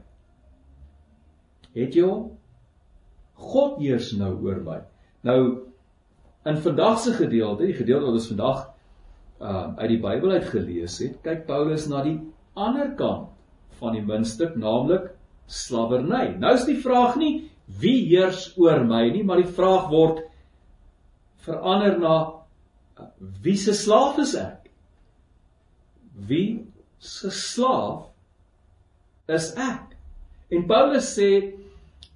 Het 1.74 1.96
jy 1.96 2.06
hom? 2.06 2.38
God 3.34 3.80
heers 3.80 4.12
nou 4.20 4.34
oor 4.44 4.62
my. 4.66 4.82
Nou 5.24 5.71
in 6.46 6.58
vandag 6.58 7.00
se 7.00 7.14
gedeelte, 7.14 7.66
die 7.66 7.78
gedeelte 7.78 8.06
wat 8.06 8.20
ons 8.20 8.32
vandag 8.34 8.68
uh 9.42 9.64
uit 9.78 9.90
die 9.90 10.02
Bybel 10.02 10.36
uit 10.38 10.50
gelees 10.50 11.00
het, 11.02 11.18
kyk 11.26 11.48
Paulus 11.48 11.88
na 11.90 12.04
die 12.06 12.18
ander 12.54 12.92
kant 12.98 13.32
van 13.82 13.96
die 13.98 14.04
muntstuk, 14.06 14.54
naamlik 14.56 15.10
slawerny. 15.50 16.36
Nou 16.40 16.54
is 16.54 16.68
die 16.68 16.78
vraag 16.82 17.18
nie 17.18 17.50
wie 17.82 17.98
heers 18.10 18.52
oor 18.60 18.84
my 18.86 19.08
nie, 19.10 19.24
maar 19.24 19.42
die 19.42 19.50
vraag 19.50 19.90
word 19.90 20.22
verander 21.46 21.98
na 21.98 22.16
Wie 23.42 23.58
se 23.58 23.74
slaaf 23.74 24.20
is 24.22 24.36
ek? 24.38 24.70
Wie 26.14 26.68
se 27.00 27.32
slaaf 27.34 28.12
is 29.32 29.52
ek? 29.58 29.96
En 30.54 30.68
Paulus 30.70 31.08
sê 31.16 31.30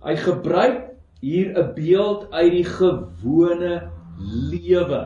hy 0.05 0.15
gebruik 0.21 0.81
hier 1.25 1.55
'n 1.57 1.73
beeld 1.73 2.27
uit 2.31 2.51
die 2.51 2.67
gewone 2.69 3.94
lewe. 4.19 5.01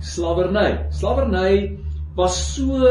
Slawerny. 0.00 0.86
Slawerny 0.90 1.78
was 2.16 2.36
so 2.54 2.84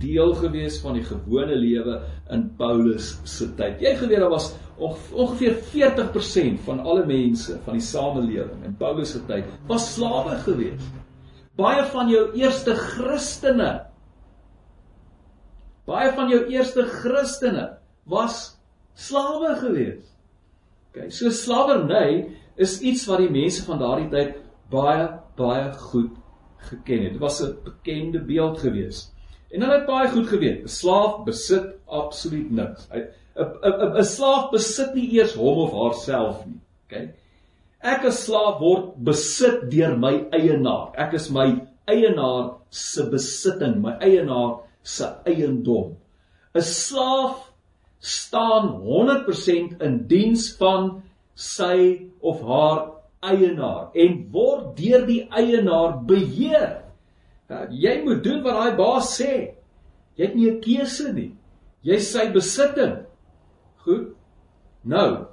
deel 0.00 0.34
gewees 0.38 0.78
van 0.80 0.96
die 0.96 1.04
gewone 1.04 1.56
lewe 1.58 2.00
in 2.32 2.46
Paulus 2.56 3.16
se 3.28 3.50
tyd. 3.58 3.82
Jy 3.82 3.96
geweet 3.98 4.22
daar 4.22 4.32
was 4.32 4.52
ongeveer 4.80 5.58
40% 5.74 6.62
van 6.64 6.80
alle 6.80 7.04
mense 7.06 7.58
van 7.66 7.76
die 7.76 7.84
samelewing 7.84 8.64
in 8.64 8.78
Paulus 8.80 9.12
se 9.12 9.20
tyd 9.28 9.50
was 9.68 9.90
slawe 9.94 10.38
geweest 10.46 11.00
baie 11.60 11.84
van 11.92 12.10
jou 12.10 12.24
eerste 12.38 12.74
Christene 12.78 13.70
baie 15.88 16.10
van 16.16 16.30
jou 16.30 16.44
eerste 16.52 16.84
Christene 16.86 17.66
was 18.10 18.54
slawe 19.00 19.54
gewees. 19.58 20.04
OK, 20.90 21.08
so 21.14 21.30
slawerny 21.34 22.36
is 22.60 22.78
iets 22.86 23.06
wat 23.08 23.22
die 23.22 23.32
mense 23.32 23.64
van 23.66 23.80
daardie 23.80 24.08
tyd 24.12 24.36
baie 24.70 25.08
baie 25.36 25.72
goed 25.72 26.16
geken 26.70 27.02
het. 27.04 27.12
Dit 27.12 27.20
was 27.20 27.40
'n 27.42 27.56
bekende 27.64 28.20
beeld 28.20 28.58
gewees. 28.58 29.10
En 29.50 29.60
hulle 29.60 29.78
het 29.78 29.86
baie 29.86 30.08
goed 30.08 30.28
geweet, 30.28 30.62
'n 30.62 30.68
slaaf 30.68 31.24
besit 31.24 31.74
absoluut 31.86 32.50
niks. 32.50 32.88
'n 32.90 33.08
'n 33.62 33.98
'n 33.98 34.04
slaaf 34.04 34.50
besit 34.50 34.94
nie 34.94 35.10
eers 35.12 35.34
hom 35.34 35.58
of 35.58 35.72
haarself 35.72 36.46
nie. 36.46 36.60
OK? 36.84 37.14
Ek 37.80 38.04
as 38.04 38.24
slaaf 38.24 38.60
word 38.60 38.94
besit 38.96 39.70
deur 39.70 39.96
my 39.98 40.26
eienaar. 40.30 40.92
Ek 40.94 41.12
is 41.12 41.30
my 41.30 41.66
eienaar 41.88 42.56
se 42.70 43.06
besitting, 43.10 43.80
my 43.82 43.96
eienaar 44.00 44.60
se 44.82 45.06
eiendom. 45.24 45.96
'n 46.54 46.62
Slaaf 46.62 47.52
staan 47.98 48.68
100% 48.68 49.82
in 49.82 50.06
diens 50.06 50.56
van 50.56 51.02
sy 51.34 52.06
of 52.20 52.40
haar 52.42 52.99
eienaar 53.20 53.90
en 53.94 54.30
word 54.32 54.76
deur 54.76 55.06
die 55.06 55.28
eienaar 55.28 55.98
beheer. 56.06 56.82
Ja, 57.50 57.66
jy 57.70 58.02
moet 58.04 58.24
doen 58.24 58.42
wat 58.42 58.54
daai 58.54 58.76
baas 58.76 59.10
sê. 59.20 59.54
Jy 60.16 60.26
het 60.26 60.34
nie 60.34 60.50
'n 60.50 60.60
keuse 60.60 61.12
nie. 61.12 61.34
Jy's 61.82 62.12
sy 62.12 62.30
besitting. 62.32 63.06
Goed. 63.84 64.16
Nou, 64.84 65.30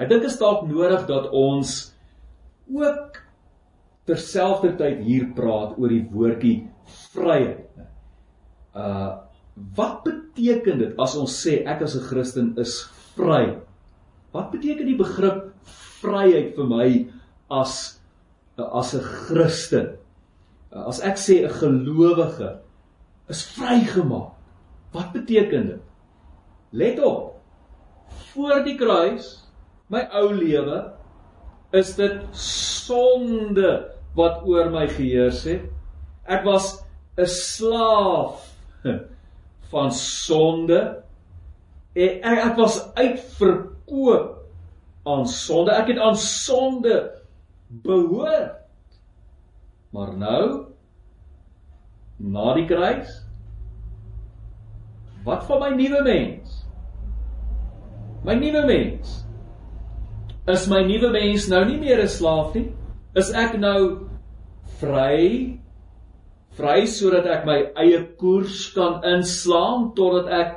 Ek 0.00 0.08
dink 0.08 0.24
dit 0.24 0.30
is 0.30 0.38
dalk 0.40 0.64
nodig 0.68 1.04
dat 1.08 1.28
ons 1.36 1.72
ook 2.72 3.18
terselfdertyd 4.08 5.02
hier 5.04 5.28
praat 5.36 5.76
oor 5.76 5.92
die 5.92 6.04
woordjie 6.12 6.56
vryheid. 7.12 7.68
Uh 8.72 9.18
wat 9.76 9.98
beteken 10.06 10.78
dit 10.80 11.00
as 11.04 11.12
ons 11.20 11.28
sê 11.28 11.58
ek 11.68 11.82
as 11.84 11.94
'n 11.94 12.06
Christen 12.08 12.46
is 12.56 12.88
vry? 13.14 13.60
Wat 14.32 14.48
beteken 14.50 14.88
die 14.88 14.96
begrip 14.96 15.51
vryheid 16.02 16.54
vir 16.56 16.68
my 16.68 16.88
as 17.50 17.98
as 18.58 18.94
'n 18.94 19.02
Christen? 19.02 19.96
As 20.72 21.00
ek 21.00 21.16
sê 21.16 21.44
'n 21.44 21.50
gelowige 21.60 22.60
is 23.28 23.44
vrygemaak. 23.56 24.32
Wat 24.92 25.12
beteken 25.12 25.66
dit? 25.66 25.82
Let 26.70 27.00
op. 27.00 27.40
Voor 28.32 28.62
die 28.64 28.76
kruis, 28.76 29.48
my 29.88 30.04
ou 30.12 30.32
lewe, 30.32 30.92
is 31.72 31.94
dit 31.96 32.20
sonde 32.36 33.70
wat 34.16 34.44
oor 34.44 34.70
my 34.72 34.86
geheers 34.88 35.44
het. 35.48 35.64
Ek 36.28 36.44
was 36.44 36.84
'n 37.16 37.26
slaaf 37.26 38.52
van 39.72 39.92
sonde. 39.92 41.02
Ek 41.94 42.20
ek 42.24 42.56
was 42.56 42.80
uitverkoop 42.94 44.41
aan 45.08 45.26
sonde. 45.26 45.72
Ek 45.74 45.92
het 45.92 45.98
aan 45.98 46.16
sonde 46.16 46.96
behoort. 47.84 48.58
Maar 49.92 50.12
nou 50.16 50.46
na 52.22 52.52
die 52.54 52.66
kruis 52.68 53.10
wat 55.26 55.44
van 55.46 55.60
my 55.62 55.70
nuwe 55.78 56.02
mens? 56.02 56.62
My 58.26 58.34
nuwe 58.38 58.62
mens. 58.66 59.18
Is 60.50 60.66
my 60.70 60.80
nuwe 60.86 61.10
mens 61.14 61.48
nou 61.50 61.64
nie 61.66 61.78
meer 61.78 62.02
'n 62.02 62.08
slaaf 62.08 62.54
nie? 62.54 62.72
Is 63.14 63.30
ek 63.30 63.58
nou 63.58 64.08
vry 64.80 65.58
vry 66.56 66.86
sodat 66.86 67.26
ek 67.26 67.46
my 67.46 67.58
eie 67.80 68.00
koers 68.20 68.72
kan 68.74 69.00
inslaan 69.04 69.92
totdat 69.96 70.28
ek 70.28 70.50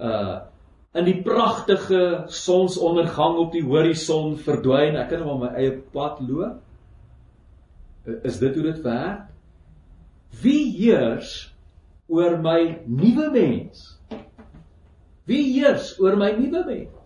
uh 0.00 0.51
in 0.92 1.06
die 1.08 1.18
pragtige 1.24 2.24
sonsondergang 2.28 3.38
op 3.40 3.52
die 3.54 3.64
horison 3.64 4.34
verdwyn. 4.40 4.98
Ek 5.00 5.08
kan 5.12 5.22
net 5.22 5.28
maar 5.28 5.40
my 5.40 5.52
eie 5.56 5.76
pad 5.94 6.20
loop. 6.24 6.60
Is 8.26 8.40
dit 8.42 8.56
hoe 8.58 8.66
dit 8.66 8.82
werk? 8.84 9.28
Wie 10.42 10.64
heers 10.74 11.52
oor 12.12 12.36
my 12.42 12.58
nuwe 12.88 13.30
mens? 13.32 13.86
Wie 15.28 15.44
heers 15.54 15.94
oor 16.02 16.18
my 16.18 16.32
nuwe 16.36 16.64
mens? 16.66 16.98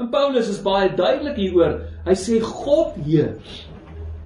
En 0.00 0.08
Paulus 0.10 0.48
is 0.48 0.62
baie 0.64 0.88
duidelik 0.96 1.36
hieroor. 1.36 1.76
Hy 2.06 2.14
sê 2.16 2.40
God 2.42 2.96
heers 3.04 3.60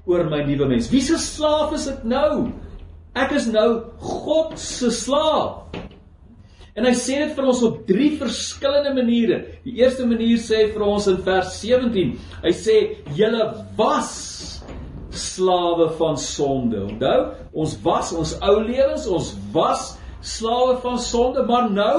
oor 0.07 0.29
my 0.31 0.45
nuwe 0.47 0.71
mens. 0.71 0.91
Wie 0.93 1.03
se 1.03 1.19
slaaf 1.21 1.75
is 1.75 1.89
ek 1.91 2.07
nou? 2.07 2.47
Ek 3.19 3.33
is 3.35 3.49
nou 3.51 3.69
God 3.99 4.55
se 4.61 4.93
slaaf. 4.95 5.65
En 6.77 6.85
hy 6.85 6.93
sê 6.93 7.23
dit 7.23 7.33
vir 7.33 7.47
ons 7.49 7.63
op 7.65 7.79
drie 7.89 8.11
verskillende 8.21 8.93
maniere. 8.99 9.39
Die 9.65 9.79
eerste 9.81 10.05
manier 10.09 10.37
sê 10.43 10.67
vir 10.75 10.85
ons 10.85 11.07
in 11.09 11.23
vers 11.25 11.55
17. 11.63 12.13
Hy 12.43 12.53
sê 12.53 12.77
julle 13.17 13.47
was 13.79 14.13
slawe 15.17 15.89
van 15.97 16.21
sonde. 16.21 16.83
Onthou, 16.85 17.23
ons 17.57 17.79
was 17.85 18.13
ons 18.13 18.35
ou 18.45 18.59
lewens, 18.61 19.09
ons 19.09 19.33
was 19.57 19.95
slawe 20.21 20.77
van 20.85 21.01
sonde, 21.01 21.47
maar 21.49 21.71
nou, 21.73 21.99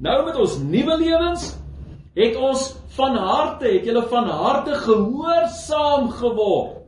nou 0.00 0.18
met 0.24 0.38
ons 0.40 0.56
nuwe 0.64 0.96
lewens, 1.02 1.50
het 2.16 2.40
ons 2.40 2.70
van 2.96 3.20
harte, 3.20 3.68
het 3.68 3.84
julle 3.86 4.06
van 4.08 4.32
harte 4.32 4.80
gehoorsaam 4.80 6.08
geword 6.16 6.79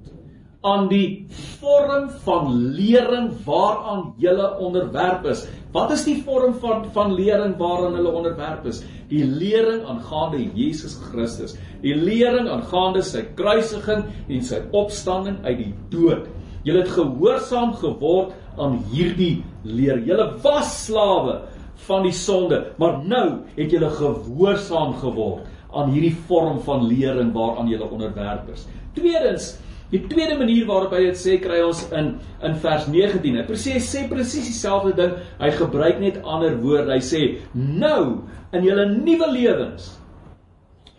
aan 0.63 0.87
die 0.91 1.27
vorm 1.59 2.07
van 2.23 2.53
lering 2.77 3.31
waaraan 3.45 4.13
julle 4.23 4.47
onderwerp 4.63 5.25
is. 5.27 5.47
Wat 5.75 5.91
is 5.91 6.05
die 6.07 6.21
vorm 6.23 6.55
van 6.63 6.85
van 6.95 7.15
lering 7.19 7.57
waaraan 7.59 7.97
hulle 7.99 8.13
onderwerp 8.13 8.67
is? 8.71 8.83
Die 9.11 9.25
lering 9.27 9.83
aangaande 9.91 10.45
Jesus 10.55 10.95
Christus, 11.11 11.57
die 11.83 11.97
lering 11.99 12.47
aangaande 12.49 13.03
sy 13.03 13.25
kruisiging 13.39 14.05
en 14.29 14.45
sy 14.47 14.61
opstanding 14.71 15.41
uit 15.43 15.59
die 15.65 15.73
dood. 15.91 16.29
Julle 16.63 16.85
het 16.85 16.95
gehoorsaam 16.95 17.75
geword 17.81 18.31
aan 18.63 18.79
hierdie 18.93 19.43
leer. 19.67 19.99
Julle 20.07 20.29
was 20.45 20.71
slawe 20.85 21.41
van 21.89 22.07
die 22.07 22.15
sonde, 22.15 22.61
maar 22.79 23.01
nou 23.03 23.27
het 23.57 23.75
julle 23.75 23.91
gehoorsaam 23.99 24.95
geword 25.03 25.51
aan 25.75 25.91
hierdie 25.91 26.15
vorm 26.29 26.61
van 26.63 26.87
lering 26.87 27.33
waaraan 27.35 27.71
julle 27.73 27.89
onderwerp 27.91 28.51
is. 28.55 28.69
Tweedens, 28.95 29.57
Die 29.93 30.01
tweede 30.09 30.39
manier 30.41 30.67
waarop 30.69 30.95
hy 30.97 31.03
dit 31.11 31.19
sê 31.21 31.39
kry 31.43 31.61
ons 31.67 31.83
in 31.93 32.15
in 32.43 32.55
vers 32.63 32.87
19. 32.89 33.37
Hy 33.39 33.47
presies 33.49 33.89
sê 33.93 34.07
presies 34.11 34.49
dieselfde 34.49 34.95
ding. 34.97 35.17
Hy 35.41 35.51
gebruik 35.59 36.01
net 36.01 36.23
ander 36.25 36.57
woorde. 36.63 36.95
Hy 36.95 37.03
sê 37.05 37.23
nou 37.55 38.23
in 38.53 38.65
julle 38.65 38.89
nuwe 38.95 39.29
lewens 39.33 39.91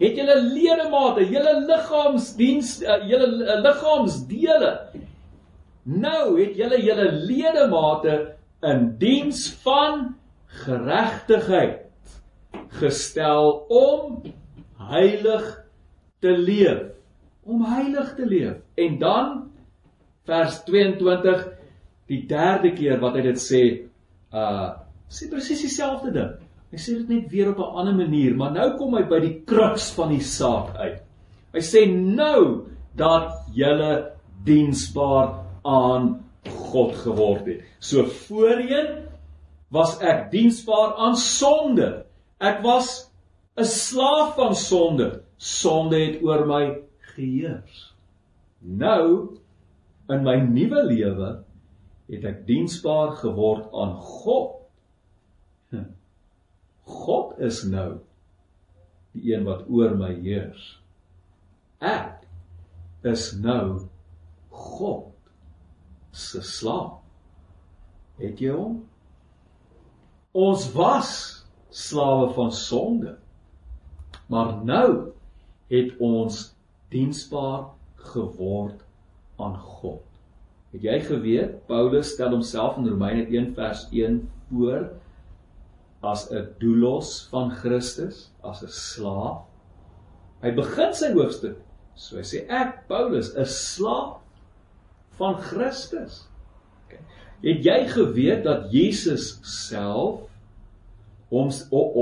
het 0.03 0.17
julle 0.17 0.35
ledemate, 0.41 1.23
julle 1.31 1.53
liggaamsdiens, 1.67 2.71
uh, 2.83 2.97
julle 3.07 3.27
uh, 3.45 3.59
liggaamsdele. 3.63 4.71
Nou 5.83 6.23
het 6.39 6.57
julle 6.59 6.79
julle 6.81 7.05
ledemate 7.29 8.15
in 8.67 8.87
diens 8.99 9.45
van 9.63 10.09
geregtigheid 10.65 11.79
gestel 12.79 13.53
om 13.69 14.19
heilig 14.89 15.45
te 16.23 16.33
leef 16.33 16.89
om 17.43 17.63
heilig 17.67 18.13
te 18.15 18.25
leef. 18.27 18.62
En 18.75 18.99
dan 18.99 19.51
vers 20.25 20.63
22 20.63 21.47
die 22.11 22.25
derde 22.27 22.73
keer 22.73 22.99
wat 23.01 23.17
hy 23.19 23.27
dit 23.29 23.41
sê, 23.41 23.63
uh 24.33 24.71
sê 25.13 25.27
presies 25.29 25.61
dieselfde 25.61 26.11
ding. 26.13 26.31
Hy 26.73 26.79
sê 26.81 26.95
dit 26.97 27.09
net 27.09 27.29
weer 27.29 27.51
op 27.51 27.59
'n 27.61 27.75
ander 27.79 27.93
manier, 27.93 28.35
maar 28.35 28.51
nou 28.51 28.77
kom 28.77 28.95
hy 28.97 29.03
by 29.05 29.19
die 29.21 29.35
kruks 29.45 29.91
van 29.93 30.09
die 30.09 30.23
saak 30.25 30.75
uit. 30.75 31.03
Hy 31.53 31.61
sê 31.61 31.85
nou 31.93 32.65
dat 32.97 33.29
julle 33.53 34.13
diensbaar 34.45 35.45
aan 35.63 36.25
God 36.49 36.95
geword 36.95 37.45
het. 37.45 37.61
So 37.79 38.05
voorheen 38.05 39.05
was 39.69 39.99
ek 40.01 40.31
diensbaar 40.31 40.95
aan 40.97 41.15
sonde. 41.15 42.05
Ek 42.39 42.63
was 42.63 43.11
'n 43.57 43.65
slaaf 43.65 44.35
van 44.35 44.55
sonde. 44.55 45.21
Sonde 45.37 45.97
het 45.99 46.23
oor 46.23 46.45
my 46.45 46.81
geheers. 47.15 47.92
Nou 48.63 49.37
in 50.11 50.23
my 50.23 50.35
nuwe 50.47 50.83
lewe 50.87 51.31
het 52.11 52.25
ek 52.27 52.43
diensbaar 52.47 53.15
geword 53.19 53.71
aan 53.75 53.95
God. 53.99 54.59
God 57.03 57.39
is 57.43 57.63
nou 57.67 57.89
die 59.13 59.33
een 59.33 59.45
wat 59.47 59.67
oor 59.69 59.95
my 59.97 60.13
heers. 60.23 60.63
Ek 61.83 62.23
is 63.07 63.31
nou 63.43 63.85
God 64.53 65.11
se 66.13 66.41
slaaf. 66.45 67.01
Het 68.21 68.41
jy 68.41 68.53
hom? 68.53 68.81
Ons 70.33 70.69
was 70.73 71.11
slawe 71.73 72.29
van 72.33 72.51
sonde. 72.53 73.17
Maar 74.29 74.55
nou 74.65 74.89
het 75.73 75.95
ons 76.01 76.45
diensbaar 76.93 77.73
geword 78.13 78.83
aan 79.41 79.55
God. 79.57 80.01
Het 80.73 80.87
jy 80.89 80.99
geweet 81.05 81.57
Paulus 81.69 82.13
stel 82.15 82.33
homself 82.33 82.77
in 82.81 82.89
Romeine 82.89 83.27
1 83.29 83.53
vers 83.57 83.85
1 83.91 84.23
voor 84.49 84.89
as 86.03 86.27
'n 86.29 86.47
doulos 86.59 87.27
van 87.31 87.51
Christus, 87.51 88.31
as 88.41 88.63
'n 88.63 88.67
slaaf. 88.69 89.45
Hy 90.41 90.51
begin 90.51 90.93
sy 90.93 91.13
hoofstuk 91.13 91.57
so 91.95 92.17
hy 92.17 92.25
sê 92.25 92.43
ek 92.49 92.87
Paulus 92.87 93.33
is 93.37 93.53
slaaf 93.75 94.19
van 95.17 95.37
Christus. 95.37 96.25
Okay. 96.85 96.99
Het 97.41 97.65
jy 97.65 97.79
geweet 97.87 98.43
dat 98.43 98.71
Jesus 98.73 99.37
self 99.41 100.25
ons 101.29 101.65
om 101.69 101.93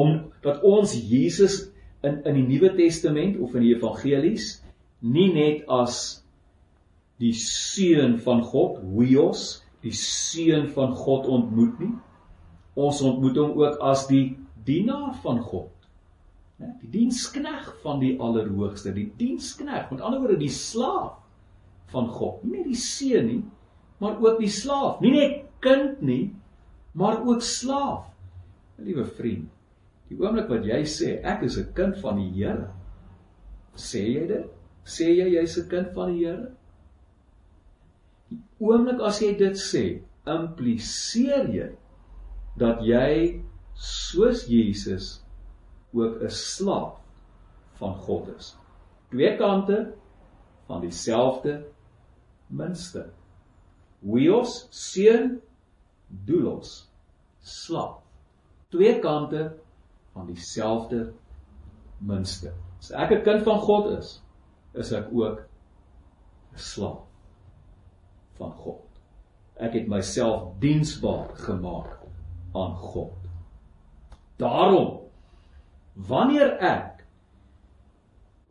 om 0.00 0.32
dat 0.42 0.62
ons 0.62 0.94
Jesus 0.94 1.70
in 2.02 2.22
in 2.24 2.34
die 2.34 2.46
Nuwe 2.46 2.74
Testament 2.76 3.38
of 3.38 3.54
in 3.54 3.66
die 3.66 3.74
evangelies 3.74 4.59
nie 5.00 5.30
net 5.32 5.68
as 5.70 6.20
die 7.20 7.32
seun 7.36 8.18
van 8.24 8.42
God, 8.44 8.80
huios, 8.94 9.60
die 9.84 9.94
seun 9.96 10.68
van 10.74 10.94
God 10.96 11.28
ontmoet 11.28 11.82
nie. 11.82 11.92
Ons 12.80 13.02
ontmoet 13.04 13.36
hom 13.40 13.58
ook 13.60 13.80
as 13.84 14.06
die 14.08 14.24
dienaar 14.64 15.12
van 15.24 15.40
God. 15.44 15.72
Né? 16.60 16.72
Die 16.84 16.90
dienskneg 17.00 17.68
van 17.84 18.00
die 18.00 18.14
Allerhoogste, 18.20 18.92
die 18.96 19.08
dienskneg, 19.20 19.88
met 19.92 20.00
ander 20.04 20.20
woorde 20.22 20.40
die 20.40 20.52
slaaf 20.52 21.18
van 21.92 22.08
God. 22.08 22.44
Nie 22.44 22.60
net 22.60 22.70
die 22.70 22.80
seun 22.80 23.26
nie, 23.28 23.40
maar 24.00 24.20
ook 24.20 24.40
die 24.40 24.52
slaaf. 24.52 25.00
Nie 25.04 25.14
net 25.16 25.40
kind 25.64 26.04
nie, 26.04 26.22
maar 26.96 27.20
ook 27.24 27.42
slaaf. 27.44 28.06
Liewe 28.80 29.04
vriend, 29.04 29.50
Die 30.10 30.18
oomblik 30.18 30.48
wat 30.50 30.64
jy 30.66 30.80
sê 30.90 31.10
ek 31.22 31.44
is 31.46 31.56
'n 31.58 31.72
kind 31.74 31.98
van 32.02 32.16
die 32.18 32.30
Here, 32.34 32.70
sê 33.76 34.00
jy 34.14 34.24
dit? 34.26 34.46
Sê 34.90 35.06
jy 35.18 35.28
jy's 35.36 35.58
'n 35.58 35.68
kind 35.72 35.92
van 35.94 36.12
die 36.12 36.24
Here? 36.24 36.50
Die 38.30 38.40
oomblik 38.60 39.00
as 39.08 39.20
jy 39.22 39.34
dit 39.38 39.56
sê, 39.56 39.84
impliseer 40.26 41.46
jy 41.54 41.68
dat 42.58 42.82
jy 42.84 43.42
soos 43.74 44.46
Jesus 44.46 45.22
ook 45.94 46.22
'n 46.22 46.30
slaaf 46.30 46.98
van 47.78 47.94
God 47.94 48.28
is. 48.36 48.56
Twee 49.10 49.36
kante 49.36 49.94
van 50.66 50.80
dieselfde 50.80 51.64
muntstuk. 52.46 53.12
Huios 54.02 54.66
seun 54.70 55.40
doulos 56.08 56.90
slaaf. 57.40 58.02
Twee 58.70 58.98
kante 59.00 59.56
van 60.12 60.26
dieselfde 60.26 61.12
muntstuk. 61.98 62.54
As 62.78 62.90
ek 62.90 63.10
'n 63.10 63.24
kind 63.24 63.42
van 63.42 63.58
God 63.58 63.98
is, 63.98 64.20
is 64.74 64.92
ek 64.92 65.10
ook 65.12 65.40
'n 66.52 66.58
slaaf 66.58 67.06
van 68.38 68.52
God. 68.52 68.86
Ek 69.56 69.72
het 69.72 69.88
myself 69.88 70.56
diensbaar 70.58 71.28
gemaak 71.34 71.98
aan 72.54 72.74
God. 72.74 73.12
Daarom 74.36 75.00
wanneer 75.94 76.56
ek 76.58 77.04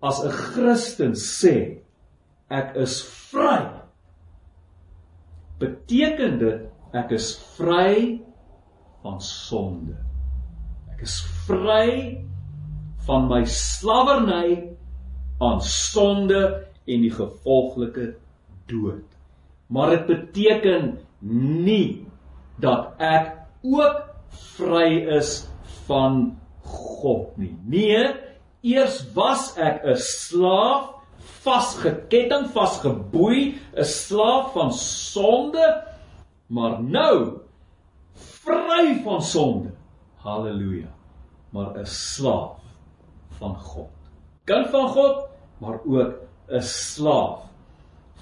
as 0.02 0.24
'n 0.24 0.32
Christen 0.32 1.14
sê 1.14 1.82
ek 2.50 2.76
is 2.76 3.02
vry 3.02 3.80
beteken 5.60 6.40
dit 6.40 6.96
ek 6.96 7.12
is 7.12 7.36
vry 7.58 8.22
van 9.04 9.20
sonde. 9.22 9.98
Ek 10.94 11.04
is 11.06 11.20
vry 11.46 12.26
van 13.08 13.28
my 13.28 13.44
slawerny 13.46 14.79
aan 15.40 15.62
sonde 15.62 16.42
en 16.86 17.02
die 17.06 17.14
gevolglike 17.14 18.14
dood. 18.70 19.06
Maar 19.68 19.90
dit 19.90 20.06
beteken 20.06 20.98
nie 21.20 22.06
dat 22.60 22.94
ek 22.98 23.36
ook 23.64 24.04
vry 24.58 25.06
is 25.20 25.48
van 25.88 26.38
God 26.66 27.38
nie. 27.38 27.54
Nee, 27.66 28.10
eers 28.62 29.02
was 29.16 29.54
ek 29.58 29.84
'n 29.86 29.96
slaaf, 29.96 30.96
vasgeketting, 31.46 32.50
vasgeboei, 32.54 33.56
'n 33.74 33.84
slaaf 33.84 34.54
van 34.54 34.74
sonde, 34.74 35.84
maar 36.48 36.84
nou 36.84 37.42
vry 38.14 39.02
van 39.04 39.22
sonde. 39.22 39.72
Halleluja. 40.16 40.92
Maar 41.50 41.78
'n 41.78 41.86
slaaf 41.86 42.60
van 43.40 43.56
God. 43.56 43.90
Kind 44.44 44.70
van 44.70 44.88
God, 44.88 45.29
maar 45.60 45.80
ook 45.86 46.14
'n 46.50 46.62
slaaf 46.62 47.50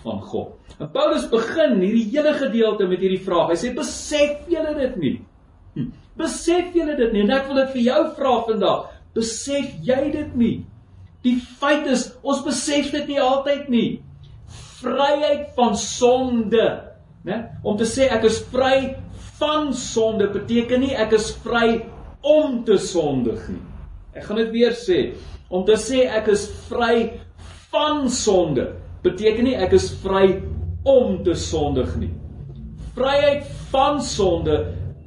van 0.03 0.21
God. 0.21 0.49
En 0.79 0.91
Paulus 0.91 1.29
begin 1.29 1.79
hierdie 1.79 2.09
hele 2.11 2.33
gedeelte 2.33 2.87
met 2.87 2.99
hierdie 2.99 3.23
vraag. 3.23 3.49
Hy 3.53 3.57
sê 3.57 3.73
besef 3.75 4.45
julle 4.51 4.73
dit 4.77 4.95
nie? 5.01 5.15
Hm. 5.73 5.89
Besef 6.17 6.73
julle 6.73 6.95
dit 6.97 7.11
nie? 7.13 7.23
En 7.25 7.33
ek 7.37 7.47
wil 7.47 7.61
dit 7.61 7.71
vir 7.77 7.81
jou 7.81 8.01
vra 8.17 8.33
vandag. 8.49 8.89
Besef 9.17 9.73
jy 9.85 10.11
dit 10.13 10.35
nie? 10.35 10.65
Die 11.25 11.37
feit 11.59 11.87
is 11.89 12.11
ons 12.21 12.43
besef 12.45 12.91
dit 12.93 13.07
nie 13.07 13.21
altyd 13.21 13.69
nie. 13.73 14.01
Vryheid 14.77 15.49
van 15.57 15.75
sonde, 15.77 16.67
né? 17.25 17.37
Om 17.63 17.77
te 17.77 17.87
sê 17.89 18.11
ek 18.13 18.27
is 18.29 18.43
vry 18.53 18.95
van 19.39 19.73
sonde 19.73 20.29
beteken 20.33 20.81
nie 20.81 20.95
ek 20.97 21.15
is 21.17 21.31
vry 21.43 21.81
om 22.21 22.61
te 22.65 22.77
sondig 22.81 23.41
nie. 23.49 23.63
Ek 24.17 24.25
gaan 24.27 24.39
dit 24.41 24.53
weer 24.53 24.77
sê. 24.77 25.01
Om 25.49 25.65
te 25.65 25.77
sê 25.79 26.05
ek 26.19 26.29
is 26.33 26.47
vry 26.69 27.09
van 27.71 28.09
sonde 28.09 28.75
beteken 29.03 29.47
nie 29.47 29.55
ek 29.59 29.75
is 29.77 29.89
vry 30.03 30.39
om 30.87 31.21
te 31.23 31.35
sondig 31.37 31.93
nie. 31.99 32.11
Vryheid 32.97 33.47
van 33.71 34.01
sonde 34.01 34.57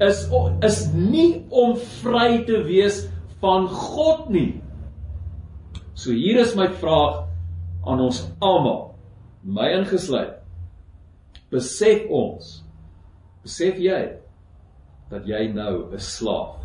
is 0.00 0.26
is 0.66 0.80
nie 0.94 1.42
om 1.48 1.76
vry 2.00 2.42
te 2.48 2.62
wees 2.64 3.04
van 3.40 3.68
God 3.68 4.28
nie. 4.32 4.60
So 5.94 6.12
hier 6.16 6.40
is 6.40 6.54
my 6.56 6.68
vraag 6.80 7.26
aan 7.84 8.00
ons 8.00 8.22
almal, 8.40 8.94
my 9.42 9.68
ingesluit. 9.80 10.38
Besef 11.50 12.06
ons, 12.14 12.60
besef 13.42 13.80
jy 13.80 14.00
dat 15.10 15.26
jy 15.26 15.48
nou 15.52 15.90
'n 15.92 15.98
slaaf 15.98 16.60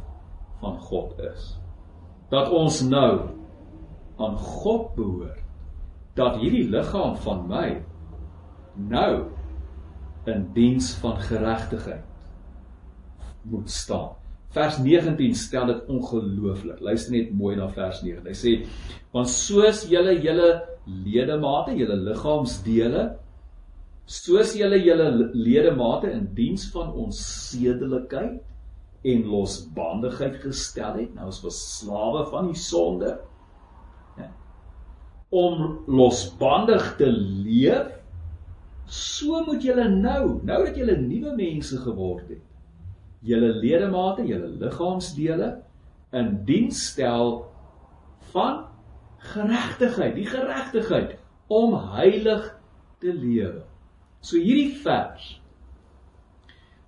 van 0.62 0.77
God 0.79 1.19
is? 1.19 1.55
Dat 2.29 2.51
ons 2.51 2.81
nou 2.81 3.29
aan 4.19 4.38
God 4.38 4.95
behoort 4.95 5.44
dat 6.15 6.38
hierdie 6.39 6.67
liggaam 6.71 7.15
van 7.25 7.47
my 7.49 7.65
nou 8.75 9.12
in 10.32 10.45
diens 10.56 10.93
van 11.01 11.19
geregtigheid 11.21 12.04
moet 13.45 13.69
staan. 13.69 14.15
Vers 14.56 14.78
19 14.80 15.36
stel 15.36 15.67
dit 15.67 15.89
ongelooflik. 15.91 16.80
Luister 16.80 17.12
net 17.12 17.34
mooi 17.36 17.56
na 17.60 17.67
vers 17.69 18.01
9. 18.01 18.23
Hy 18.25 18.34
sê: 18.34 18.54
"Want 19.12 19.30
soos 19.30 19.84
julle 19.91 20.15
julle 20.23 20.63
ledemate, 20.86 21.75
julle 21.75 21.97
liggaamsdele, 22.08 23.04
soos 24.06 24.54
julle 24.56 24.80
julle 24.86 25.10
ledemate 25.34 26.12
in 26.13 26.30
diens 26.38 26.69
van 26.71 26.93
ons 26.93 27.19
sedelikheid 27.49 28.41
en 29.06 29.25
losbandigheid 29.30 30.36
gestel 30.41 30.99
het, 31.01 31.15
nou 31.15 31.25
ons 31.30 31.41
was 31.43 31.62
slawe 31.80 32.25
van 32.32 32.47
die 32.47 32.60
sonde, 32.60 33.17
om 35.36 35.62
losbandig 35.91 36.93
te 37.00 37.10
leef, 37.12 37.91
so 38.86 39.41
moet 39.48 39.63
julle 39.65 39.88
nou, 39.91 40.39
nou 40.45 40.60
dat 40.67 40.78
julle 40.78 40.95
nuwe 41.02 41.34
mense 41.36 41.78
geword 41.84 42.30
het, 42.30 42.43
julle 43.26 43.52
ledemate, 43.58 44.24
julle 44.30 44.52
liggaamsdele 44.62 45.50
in 46.15 46.32
diens 46.48 46.86
stel 46.91 47.39
van 48.32 48.63
geregtigheid, 49.34 50.13
die 50.15 50.28
geregtigheid 50.30 51.15
om 51.52 51.74
heilig 51.95 52.45
te 53.02 53.13
lewe. 53.13 53.65
So 54.21 54.38
hierdie 54.41 54.78
vers 54.84 55.34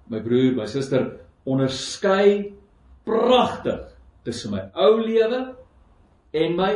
my 0.07 0.21
broer, 0.23 0.53
my 0.55 0.67
suster 0.71 1.09
onderskei 1.47 2.53
pragtig 3.07 3.83
tussen 4.27 4.53
my 4.55 4.63
ou 4.79 5.01
lewe 5.01 5.41
en 6.37 6.55
my 6.55 6.71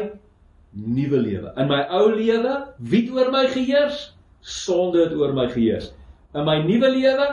nuwe 0.71 1.19
lewe. 1.19 1.51
In 1.59 1.67
my 1.69 1.81
ou 1.91 2.11
lewe, 2.15 2.55
wie 2.79 3.03
het 3.05 3.11
oor 3.15 3.31
my 3.33 3.45
geheers? 3.51 4.11
Sonde 4.41 5.05
het 5.05 5.15
oor 5.17 5.33
my 5.35 5.47
geheers. 5.51 5.91
In 6.35 6.47
my 6.47 6.61
nuwe 6.63 6.91
lewe, 6.93 7.27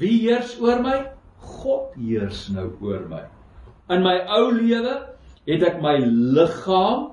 wie 0.00 0.16
heers 0.24 0.56
oor 0.60 0.80
my? 0.82 0.96
God 1.38 1.94
heers 1.98 2.48
nou 2.54 2.70
oor 2.84 3.04
my. 3.10 3.22
In 3.92 4.04
my 4.04 4.16
ou 4.38 4.48
lewe 4.56 4.96
het 5.48 5.64
ek 5.64 5.78
my 5.84 5.96
liggaam 6.00 7.10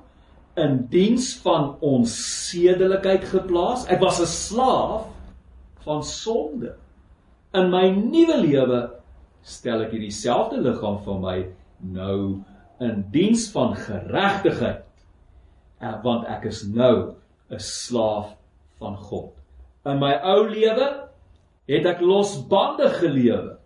in 0.60 0.80
diens 0.92 1.34
van 1.44 1.74
onsedelikheid 1.84 3.28
geplaas. 3.28 3.86
Ek 3.92 4.00
was 4.00 4.22
'n 4.22 4.32
slaaf 4.32 5.08
van 5.84 6.04
sonde. 6.04 6.76
In 7.54 7.70
my 7.70 7.90
nuwe 7.92 8.38
lewe 8.40 8.82
stel 9.44 9.82
ek 9.82 9.92
hierdie 9.92 10.12
selfde 10.12 10.62
liggaam 10.62 11.00
van 11.04 11.22
my 11.22 11.38
nou 11.80 12.42
in 12.80 13.06
diens 13.12 13.52
van 13.52 13.76
geregtigheid 13.76 14.85
want 15.80 16.28
ek 16.32 16.46
is 16.52 16.64
nou 16.64 17.16
'n 17.50 17.60
slaaf 17.60 18.36
van 18.80 18.96
God. 18.98 19.34
In 19.86 20.00
my 20.00 20.14
ou 20.24 20.48
lewe 20.50 21.10
het 21.68 21.86
ek 21.86 22.02
losbandig 22.02 23.00
gelewe. 23.00 23.58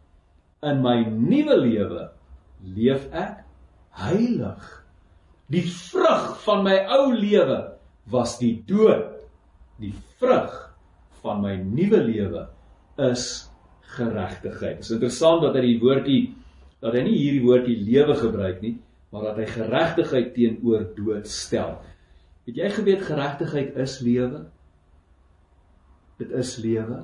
In 0.64 0.82
my 0.82 1.04
nuwe 1.08 1.58
lewe 1.58 2.10
leef 2.64 3.08
ek 3.12 3.46
heilig. 3.92 4.84
Die 5.50 5.66
vrug 5.66 6.36
van 6.44 6.64
my 6.64 6.78
ou 6.88 7.14
lewe 7.14 7.78
was 8.12 8.38
die 8.40 8.64
dood. 8.68 9.16
Die 9.80 9.94
vrug 10.20 10.76
van 11.22 11.42
my 11.42 11.56
nuwe 11.56 12.04
lewe 12.04 12.48
is 12.98 13.50
geregtigheid. 13.96 14.82
Dit 14.82 14.86
is 14.86 14.92
interessant 14.92 15.42
dat 15.42 15.56
hy 15.56 15.66
die 15.66 15.80
woordjie 15.82 16.22
dat 16.80 16.96
hy 16.96 17.02
nie 17.04 17.18
hierdie 17.18 17.44
woordjie 17.44 17.76
lewe 17.84 18.16
gebruik 18.16 18.62
nie, 18.64 18.78
maar 19.12 19.30
dat 19.30 19.42
hy 19.42 19.48
geregtigheid 19.52 20.30
teenoor 20.36 20.86
dood 20.96 21.28
stel. 21.28 21.74
Het 22.50 22.58
jy 22.58 22.68
geweet 22.74 23.04
geregtigheid 23.06 23.76
is 23.78 24.00
lewe? 24.02 24.40
Dit 26.18 26.32
is 26.34 26.56
lewe. 26.58 27.04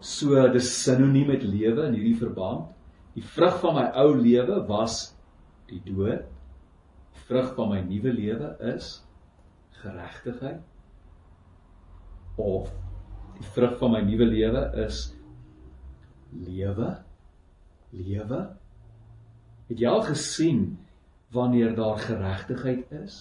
So 0.00 0.46
dis 0.54 0.70
sinoniem 0.72 1.28
met 1.34 1.42
lewe 1.44 1.84
in 1.90 1.98
hierdie 1.98 2.16
verband. 2.16 2.70
Die 3.12 3.24
vrug 3.34 3.58
van 3.60 3.76
my 3.76 3.82
ou 4.00 4.14
lewe 4.16 4.62
was 4.70 5.10
die 5.68 5.82
dood. 5.84 6.22
Die 7.12 7.24
vrug 7.26 7.50
van 7.58 7.74
my 7.74 7.82
nuwe 7.84 8.14
lewe 8.16 8.54
is 8.72 8.94
geregtigheid. 9.82 10.64
Of 12.40 12.72
die 13.36 13.50
vrug 13.52 13.76
van 13.82 13.92
my 13.98 14.00
nuwe 14.06 14.30
lewe 14.32 14.64
is 14.86 15.02
lewe. 16.46 16.88
Lewe. 17.92 18.40
Het 19.68 19.84
jy 19.84 19.92
al 19.92 20.02
gesien 20.08 20.64
wanneer 21.36 21.76
daar 21.76 22.00
geregtigheid 22.00 22.96
is? 23.04 23.20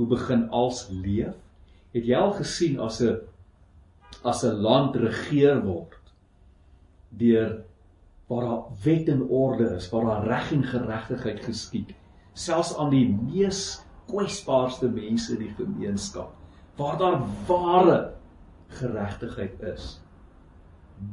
Hoe 0.00 0.08
begin 0.08 0.46
als 0.48 0.86
leef? 0.88 1.36
Het 1.92 2.06
jy 2.08 2.16
al 2.16 2.32
gesien 2.38 2.78
as 2.80 3.02
'n 3.04 3.18
as 4.24 4.44
'n 4.44 4.62
land 4.64 4.96
regeer 4.96 5.60
word 5.64 5.98
deur 7.08 7.60
waar 8.30 8.44
daar 8.46 8.62
wet 8.84 9.08
en 9.08 9.22
orde 9.28 9.66
is, 9.76 9.90
waar 9.90 10.04
daar 10.04 10.26
reg 10.26 10.52
en 10.52 10.64
geregtigheid 10.64 11.40
geskied, 11.44 11.90
selfs 12.32 12.76
aan 12.76 12.90
die 12.90 13.08
mees 13.08 13.82
kwesbaarste 14.06 14.88
mense 14.88 15.32
in 15.32 15.42
die 15.44 15.54
gemeenskap, 15.58 16.32
waar 16.76 16.98
daar 16.98 17.20
ware 17.46 18.14
geregtigheid 18.68 19.60
is, 19.74 20.00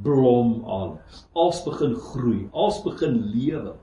blom 0.03 0.63
alles. 0.63 1.25
Als 1.33 1.63
begin 1.63 1.95
groei, 1.95 2.49
als 2.51 2.83
begin 2.83 3.19
lewe. 3.33 3.75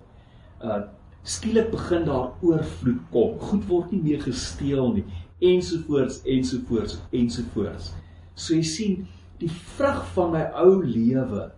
Uh 0.63 0.83
skielik 1.25 1.71
begin 1.73 2.05
daar 2.09 2.33
oorvloed 2.45 3.03
kom. 3.11 3.39
Goed 3.41 3.67
word 3.69 3.93
nie 3.93 4.03
meer 4.05 4.23
gesteel 4.25 4.93
nie 4.93 5.05
ensovoorts 5.45 6.23
ensovoorts 6.25 6.99
ensovoorts. 7.13 7.93
So 8.35 8.55
jy 8.55 8.65
sien, 8.67 9.05
die 9.41 9.51
vrug 9.51 10.03
van 10.15 10.33
my 10.35 10.45
ou 10.63 10.79
lewe. 10.83 11.51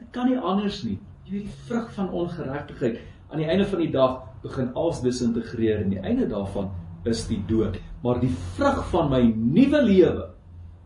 Dit 0.00 0.10
kan 0.14 0.30
nie 0.30 0.38
anders 0.38 0.82
nie. 0.86 0.98
Jy 1.26 1.36
weet 1.36 1.48
die 1.48 1.58
vrug 1.68 1.88
van 1.94 2.10
ongeregtigheid 2.22 3.00
aan 3.30 3.42
die 3.42 3.48
einde 3.50 3.66
van 3.70 3.82
die 3.84 3.92
dag 3.94 4.20
begin 4.42 4.72
als 4.78 5.02
disintegreer 5.04 5.84
en 5.84 5.92
die 5.92 6.02
einde 6.02 6.26
daarvan 6.30 6.70
is 7.08 7.26
die 7.28 7.40
dood. 7.48 7.78
Maar 8.02 8.20
die 8.22 8.32
vrug 8.56 8.80
van 8.90 9.10
my 9.12 9.20
nuwe 9.30 9.82
lewe, 9.84 10.26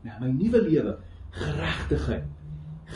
ja, 0.05 0.19
my 0.21 0.29
nuwe 0.35 0.61
lewe, 0.67 0.97
geregtigheid, 1.35 2.27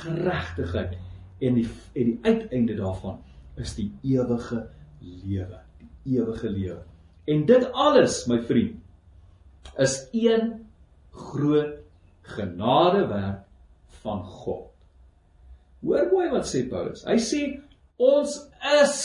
geregtigheid 0.02 0.98
en 1.40 1.56
die 1.56 1.66
en 1.94 2.10
die 2.12 2.18
uiteinde 2.26 2.76
daarvan 2.78 3.22
is 3.58 3.72
die 3.78 3.88
ewige 4.06 4.66
lewe, 5.00 5.60
die 5.78 6.18
ewige 6.18 6.50
lewe. 6.50 6.82
En 7.28 7.44
dit 7.46 7.66
alles, 7.72 8.22
my 8.30 8.40
vriend, 8.48 8.78
is 9.78 10.08
een 10.12 10.66
groot 11.12 11.76
genadewerk 12.22 13.44
van 14.02 14.24
God. 14.24 14.66
Hoor 15.84 16.08
mooi 16.10 16.28
wat 16.32 16.48
sê 16.48 16.64
Paulus. 16.68 17.04
Hy 17.06 17.18
sê 17.22 17.42
ons 18.02 18.34
is 18.82 18.96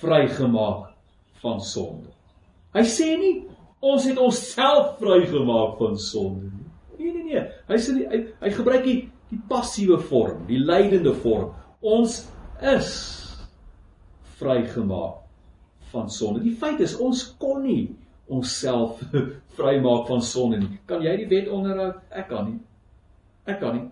vrygemaak 0.00 0.92
van 1.42 1.60
sonde. 1.64 2.12
Hy 2.76 2.84
sê 2.86 3.12
nie 3.18 3.34
ons 3.86 4.06
het 4.08 4.18
onsself 4.20 4.96
vrygemaak 5.00 5.76
van 5.80 5.98
sonde 6.00 6.50
nie. 6.50 6.70
Nee 6.98 7.12
nee 7.12 7.26
nee. 7.32 7.44
Hy 7.68 7.78
sê 7.82 7.96
hy, 7.98 8.22
hy 8.42 8.54
gebruik 8.56 8.86
die 8.86 8.98
die 9.26 9.40
passiewe 9.50 9.98
vorm, 10.06 10.44
die 10.46 10.60
lydende 10.62 11.10
vorm. 11.18 11.50
Ons 11.82 12.20
is 12.62 12.90
vrygemaak 14.40 15.22
van 15.92 16.10
sonde. 16.10 16.42
Die 16.44 16.56
feit 16.58 16.80
is 16.84 16.96
ons 17.00 17.22
kon 17.40 17.62
nie 17.64 17.94
onsself 18.26 19.00
vrymaak 19.58 20.08
van 20.10 20.22
sonde 20.22 20.60
nie. 20.60 20.80
Kan 20.88 21.04
jy 21.04 21.14
die 21.22 21.28
wet 21.30 21.50
onderhou? 21.52 21.92
Ek 22.10 22.28
kan 22.32 22.50
nie. 22.50 22.58
Ek 23.46 23.60
kan 23.62 23.78
nie. 23.78 23.86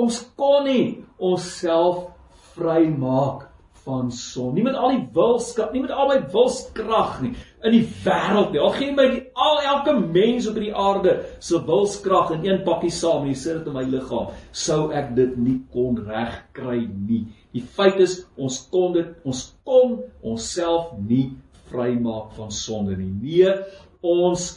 Ons 0.00 0.22
kon 0.38 0.64
nie 0.66 0.86
onsself 1.22 2.08
vrymaak 2.56 3.51
van 3.84 4.12
sonde. 4.12 4.54
Nie 4.54 4.64
met 4.66 4.76
al 4.78 4.94
die 4.94 5.08
wilskrag, 5.14 5.72
nie 5.72 5.82
met 5.82 5.90
al 5.90 6.08
my 6.10 6.18
wilskrag 6.32 7.20
nie 7.22 7.32
in 7.62 7.74
die 7.74 7.84
wêreld 8.04 8.52
nie. 8.54 8.60
Al 8.62 8.74
gee 8.76 8.94
my 8.94 9.06
die 9.10 9.22
al 9.38 9.60
elke 9.72 9.94
mens 10.00 10.46
op 10.50 10.58
die 10.58 10.72
aarde 10.74 11.16
se 11.42 11.60
wilskrag 11.66 12.34
in 12.36 12.46
een 12.46 12.62
pakkie 12.66 12.92
saam 12.94 13.26
en 13.26 13.32
jy 13.32 13.38
sit 13.38 13.60
dit 13.60 13.70
in 13.70 13.76
my 13.76 13.84
liggaam, 13.86 14.32
sou 14.52 14.90
ek 14.94 15.14
dit 15.18 15.36
nie 15.38 15.58
kon 15.74 15.98
regkry 16.06 16.84
nie. 16.90 17.24
Die 17.54 17.62
feit 17.62 17.98
is 18.02 18.20
ons 18.36 18.60
kon 18.72 18.94
dit 18.96 19.26
ons 19.28 19.44
kon 19.66 19.98
onsself 20.22 20.92
nie 20.98 21.32
vrymaak 21.72 22.34
van 22.38 22.52
sonde 22.54 22.98
nie. 22.98 23.10
Nee, 23.22 23.56
ons 24.02 24.54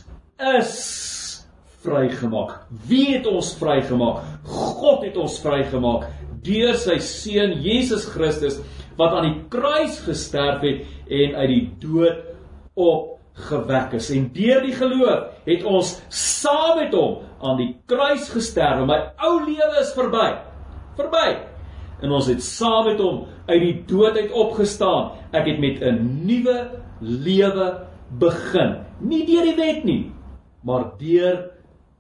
is 0.59 0.75
vrygemaak. 1.85 2.65
Wie 2.89 3.07
het 3.13 3.27
ons 3.29 3.53
vrygemaak? 3.59 4.21
God 4.45 5.05
het 5.05 5.17
ons 5.21 5.38
vrygemaak 5.41 6.09
deur 6.45 6.75
sy 6.77 6.99
seun 7.01 7.55
Jesus 7.63 8.05
Christus 8.13 8.59
wat 8.97 9.13
aan 9.13 9.27
die 9.29 9.41
kruis 9.49 9.99
gesterf 10.05 10.62
het 10.62 10.86
en 11.12 11.36
uit 11.36 11.49
die 11.49 11.65
dood 11.79 12.21
opgewek 12.75 13.97
is. 13.99 14.12
En 14.15 14.29
deur 14.34 14.62
die 14.65 14.75
geloof 14.75 15.43
het 15.45 15.63
ons 15.63 15.97
saam 16.10 16.79
met 16.79 16.93
hom 16.95 17.19
aan 17.41 17.60
die 17.60 17.73
kruis 17.86 18.29
gesterf. 18.34 18.86
My 18.88 19.01
ou 19.17 19.39
lewe 19.43 19.81
is 19.81 19.93
verby. 19.97 20.29
Verby 20.95 21.27
en 22.03 22.13
ons 22.15 22.27
het 22.29 22.43
saam 22.43 22.89
met 22.89 23.01
hom 23.01 23.23
uit 23.47 23.62
die 23.62 23.75
dood 23.89 24.17
uit 24.17 24.34
opgestaan. 24.36 25.13
Ek 25.31 25.47
het 25.47 25.60
met 25.60 25.81
'n 25.81 26.25
nuwe 26.25 26.71
lewe 27.01 27.88
begin. 28.19 28.75
Nie 28.99 29.25
deur 29.25 29.43
die 29.43 29.55
wet 29.55 29.84
nie, 29.84 30.12
maar 30.63 30.91
deur 30.97 31.51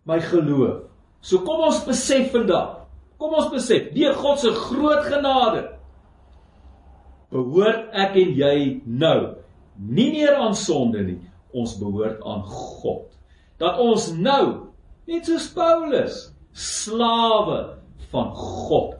my 0.05 0.19
geloof. 0.19 0.83
So 1.21 1.39
kom 1.39 1.59
ons 1.59 1.85
besef 1.85 2.31
vandag. 2.31 2.85
Kom 3.17 3.33
ons 3.33 3.49
besef, 3.49 3.93
deur 3.93 4.13
God 4.13 4.39
se 4.39 4.51
groot 4.51 5.03
genade 5.03 5.74
behoort 7.35 7.91
ek 7.91 8.15
en 8.23 8.35
jy 8.39 8.57
nou 8.87 9.19
nie 9.75 10.09
meer 10.15 10.39
aan 10.39 10.55
sonde 10.55 11.03
nie. 11.03 11.19
Ons 11.55 11.75
behoort 11.79 12.23
aan 12.23 12.43
God. 12.47 13.09
Dat 13.59 13.79
ons 13.83 14.11
nou 14.15 14.71
net 15.07 15.27
soos 15.27 15.51
Paulus 15.55 16.29
slawe 16.55 17.59
van 18.11 18.31
God 18.35 18.95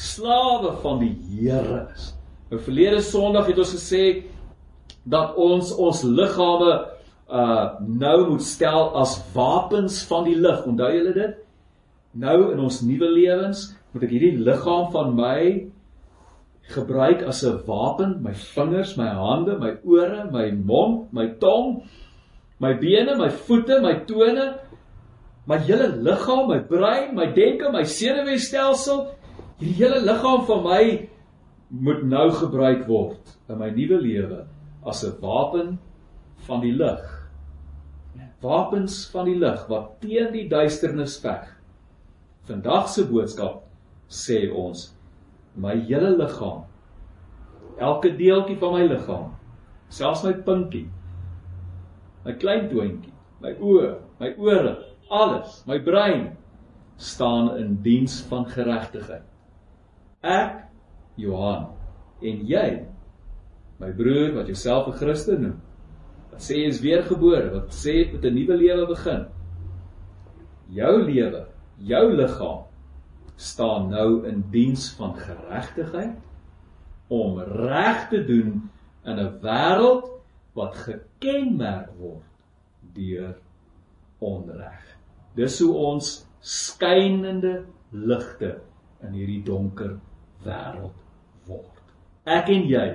slawe 0.00 0.76
van 0.82 1.00
die 1.02 1.14
Here 1.28 1.86
is. 1.94 2.12
Nou 2.50 2.60
verlede 2.64 3.02
Sondag 3.04 3.50
het 3.50 3.60
ons 3.60 3.74
gesê 3.76 4.04
dat 5.08 5.36
ons 5.40 5.74
ons 5.76 6.02
liggame 6.06 6.72
uh 7.30 7.66
nou 7.86 8.16
moet 8.32 8.42
stel 8.42 8.90
as 8.98 9.18
wapens 9.34 10.00
van 10.08 10.26
die 10.26 10.38
lig. 10.38 10.64
Onthou 10.66 10.90
julle 10.90 11.12
dit? 11.14 11.36
Nou 12.18 12.38
in 12.52 12.62
ons 12.64 12.80
nuwe 12.82 13.10
lewens 13.12 13.68
moet 13.92 14.06
ek 14.06 14.14
hierdie 14.16 14.40
liggaam 14.40 14.88
van 14.94 15.14
my 15.18 15.42
gebruik 16.68 17.22
as 17.22 17.44
'n 17.44 17.62
wapen, 17.66 18.22
my 18.22 18.32
vingers, 18.32 18.96
my 18.96 19.08
hande, 19.08 19.58
my 19.58 19.76
ore, 19.84 20.30
my 20.30 20.50
mond, 20.50 21.12
my 21.12 21.26
tong, 21.40 21.82
my 22.58 22.72
bene, 22.74 23.16
my 23.16 23.28
voete, 23.28 23.80
my 23.82 23.94
tone, 24.04 24.58
my 25.46 25.58
hele 25.58 25.88
liggaam, 26.06 26.48
my 26.48 26.58
brein, 26.58 27.14
my 27.14 27.26
denke, 27.26 27.72
my 27.72 27.82
senuweestelsel, 27.82 29.14
Hierdie 29.60 29.76
hele 29.76 30.00
liggaam 30.00 30.46
van 30.48 30.62
my 30.64 30.84
moet 31.68 32.02
nou 32.08 32.30
gebruik 32.32 32.86
word 32.88 33.34
in 33.52 33.58
my 33.60 33.68
nuwe 33.70 33.98
lewe 34.00 34.38
as 34.88 35.04
'n 35.04 35.18
wapen 35.20 35.78
van 36.46 36.60
die 36.60 36.72
lig. 36.72 37.02
Wapens 38.40 39.10
van 39.12 39.26
die 39.28 39.36
lig 39.36 39.66
wat 39.68 40.00
teen 40.00 40.32
die 40.32 40.48
duisternis 40.48 41.18
veg. 41.20 41.44
Vandag 42.48 42.88
se 42.88 43.04
boodskap 43.04 43.62
sê 44.08 44.48
ons 44.48 44.94
my 45.56 45.74
hele 45.88 46.16
liggaam 46.16 46.64
elke 47.78 48.16
deeltjie 48.16 48.58
van 48.58 48.72
my 48.72 48.84
liggaam 48.86 49.30
selfs 49.88 50.24
my 50.24 50.32
pinkie 50.32 50.88
my 52.24 52.32
klein 52.32 52.68
toontjie 52.68 53.14
my 53.40 53.54
oë 53.58 53.94
my 54.20 54.34
ore 54.38 54.76
alles 55.10 55.64
my 55.66 55.78
brein 55.78 56.30
staan 57.00 57.56
in 57.56 57.78
diens 57.82 58.20
van 58.28 58.44
geregtigheid. 58.46 59.24
Ek 60.20 60.66
Johan 61.16 61.70
en 62.20 62.42
jy 62.46 62.68
my 63.80 63.88
broer 63.96 64.34
wat 64.36 64.50
jouself 64.52 64.88
'n 64.88 64.98
Christen 65.00 65.42
noem 65.42 65.60
wat 66.30 66.40
sê 66.44 66.60
jy 66.60 66.68
is 66.68 66.80
weergebore 66.84 67.50
wat 67.54 67.72
sê 67.72 68.12
met 68.12 68.24
'n 68.24 68.34
nuwe 68.34 68.56
lewe 68.56 68.86
begin. 68.86 69.26
Jou 70.68 71.02
lewe 71.02 71.46
jou 71.78 72.06
liggaam 72.12 72.64
staan 73.40 73.88
nou 73.92 74.26
in 74.28 74.44
diens 74.52 74.90
van 74.98 75.14
geregtigheid 75.16 76.18
om 77.08 77.38
reg 77.40 78.08
te 78.12 78.20
doen 78.24 78.70
in 79.04 79.18
'n 79.18 79.40
wêreld 79.42 80.06
wat 80.54 80.76
gekenmerk 80.86 81.90
word 81.98 82.28
deur 82.94 83.34
onreg 84.18 84.90
dis 85.38 85.60
hoe 85.62 85.74
ons 85.74 86.10
skynende 86.40 87.64
ligte 87.92 88.56
in 89.04 89.14
hierdie 89.16 89.42
donker 89.46 89.96
wêreld 90.44 90.96
word. 91.48 91.82
Ek 92.28 92.50
en 92.52 92.66
jy 92.68 92.86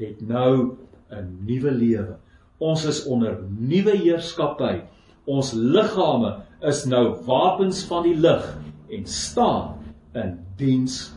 het 0.00 0.20
nou 0.20 0.76
'n 1.10 1.26
nuwe 1.46 1.70
lewe. 1.70 2.16
Ons 2.58 2.84
is 2.84 3.04
onder 3.06 3.40
nuwe 3.48 3.96
heerskappy. 3.96 4.82
Ons 5.26 5.52
liggame 5.52 6.42
is 6.62 6.84
nou 6.84 7.16
wapens 7.24 7.84
van 7.84 8.02
die 8.02 8.16
lig 8.16 8.44
en 8.90 9.06
staan 9.06 9.79
in 10.14 10.38
diens 10.56 11.12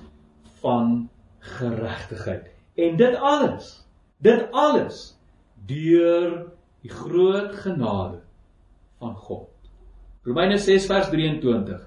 van 0.62 1.10
geregtigheid. 1.40 2.52
En 2.76 2.98
dit 2.98 3.16
alles, 3.16 3.88
dit 4.18 4.52
alles 4.52 5.18
deur 5.66 6.52
die 6.82 6.92
groot 6.92 7.56
genade 7.56 8.20
van 9.00 9.16
God. 9.16 9.50
Romeine 10.24 10.58
6 10.58 10.86
vers 10.86 11.10
23 11.10 11.82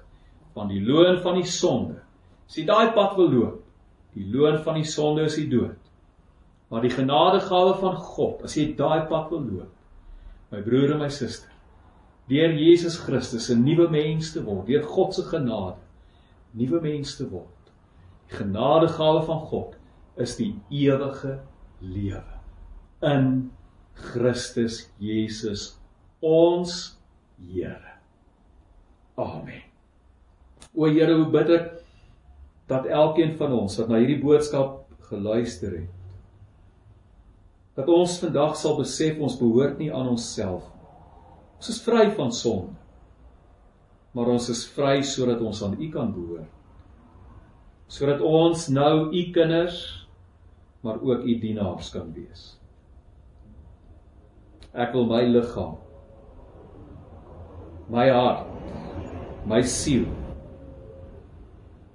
van 0.53 0.67
die 0.67 0.81
loon 0.81 1.21
van 1.21 1.39
die 1.41 1.49
sonde. 1.49 2.01
As 2.47 2.55
jy 2.57 2.65
daai 2.65 2.93
pad 2.95 3.15
wil 3.17 3.31
loop, 3.33 3.63
Die 4.17 4.25
loon 4.33 4.57
van 4.65 4.79
die 4.79 4.87
sonde 4.87 5.27
is 5.27 5.35
die 5.37 5.49
dood. 5.51 5.77
Maar 6.71 6.83
die 6.83 6.91
genadegawe 6.91 7.75
van 7.79 7.99
God, 8.01 8.41
as 8.47 8.55
jy 8.57 8.71
daai 8.77 9.05
pad 9.09 9.29
wil 9.31 9.43
loop, 9.45 9.73
my 10.51 10.61
broer 10.65 10.95
en 10.95 11.03
my 11.03 11.09
suster, 11.13 11.51
deur 12.31 12.55
Jesus 12.57 12.97
Christus 13.03 13.49
'n 13.53 13.63
nuwe 13.63 13.87
mens 13.91 14.31
te 14.33 14.41
word, 14.43 14.65
deur 14.67 14.83
God 14.83 15.13
se 15.13 15.23
genade, 15.23 15.77
nuwe 16.57 16.81
mens 16.83 17.15
te 17.17 17.27
word, 17.29 17.53
Die 18.27 18.35
genadegawe 18.35 19.21
van 19.23 19.39
God 19.47 19.77
is 20.19 20.35
die 20.35 20.51
ewige 20.73 21.37
lewe 21.79 22.39
in 23.05 23.51
Christus 24.11 24.87
Jesus 24.99 25.77
ons 26.19 26.95
Here. 27.37 27.93
Amen. 29.15 29.61
O 30.73 30.89
Here, 30.89 31.13
hoe 31.13 31.29
bid 31.29 31.51
ek 31.53 31.67
dat 32.67 32.89
elkeen 32.89 33.35
van 33.37 33.53
ons 33.53 33.77
wat 33.77 33.91
na 33.91 33.99
hierdie 34.01 34.17
boodskap 34.23 34.87
geluister 35.11 35.75
het, 35.77 35.93
dat 37.77 37.91
ons 37.93 38.17
vandag 38.23 38.57
sal 38.57 38.73
besef 38.79 39.21
ons 39.21 39.37
behoort 39.37 39.77
nie 39.77 39.91
aan 39.93 40.09
onsself 40.15 40.65
nie. 40.73 40.89
Ons 41.61 41.69
is 41.75 41.79
vry 41.85 42.07
van 42.17 42.33
sonde. 42.33 42.73
Maar 44.15 44.31
ons 44.35 44.49
is 44.49 44.63
vry 44.75 45.01
sodat 45.05 45.41
ons 45.41 45.63
aan 45.63 45.75
U 45.79 45.89
kan 45.93 46.13
behoort. 46.13 46.53
Sodat 47.87 48.21
ons 48.21 48.67
nou 48.69 49.09
U 49.11 49.25
kinders 49.35 49.81
maar 50.85 51.01
ook 51.01 51.25
U 51.25 51.39
dienaars 51.41 51.89
kan 51.91 52.13
wees. 52.15 52.53
Ek 54.77 54.93
wil 54.93 55.07
my 55.09 55.23
liggaam 55.25 55.77
my 57.89 58.09
hart, 58.09 58.47
my 59.47 59.61
siel, 59.61 60.05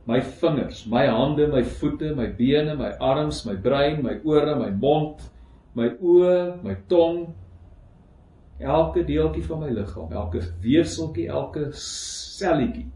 my 0.07 0.21
vingers, 0.21 0.87
my 0.87 1.07
hande, 1.07 1.47
my 1.49 1.63
voete, 1.63 2.15
my 2.17 2.27
bene, 2.27 2.75
my 2.75 2.93
arms, 2.97 3.45
my 3.47 3.55
brein, 3.55 4.03
my 4.03 4.17
ore, 4.25 4.57
my 4.57 4.71
mond, 4.71 5.21
my 5.75 5.91
oë, 6.01 6.63
my 6.65 6.77
tong, 6.89 7.35
elke 8.59 9.05
deeltjie 9.05 9.45
van 9.47 9.63
my 9.65 9.71
liggaam, 9.73 10.13
elke 10.13 10.43
weefseltjie, 10.63 11.29
elke 11.29 11.71
selletjie 11.79 12.91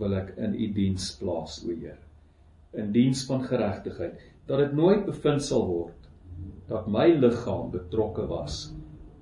wil 0.00 0.16
ek 0.18 0.34
in 0.36 0.54
u 0.54 0.70
diens 0.76 1.10
plaas, 1.20 1.60
o 1.64 1.72
Heer. 1.72 1.98
In 2.76 2.92
diens 2.92 3.24
van 3.28 3.44
geregtigheid, 3.48 4.20
dat 4.46 4.60
dit 4.62 4.74
nooit 4.76 5.06
bevind 5.06 5.42
sal 5.42 5.64
word 5.68 6.10
dat 6.68 6.88
my 6.90 7.06
liggaam 7.14 7.70
betrokke 7.72 8.26
was 8.28 8.66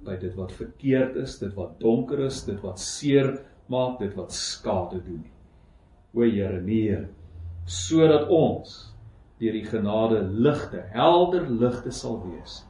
by 0.04 0.16
dit 0.20 0.34
wat 0.36 0.52
verkeerd 0.52 1.16
is, 1.20 1.38
dit 1.40 1.52
wat 1.56 1.78
donker 1.80 2.24
is, 2.26 2.42
dit 2.44 2.58
wat 2.64 2.80
seer 2.80 3.30
maak, 3.72 3.98
dit 4.00 4.12
wat 4.18 4.32
skade 4.34 5.00
doen 5.04 5.22
nie. 5.22 5.32
O 6.14 6.24
Here, 6.26 6.60
nee, 6.60 6.98
sodat 7.64 8.28
ons 8.32 8.74
deur 9.40 9.56
die 9.56 9.64
genade 9.66 10.20
ligte, 10.22 10.84
helder 10.94 11.48
ligte 11.48 11.92
sal 11.94 12.20
wees 12.26 12.62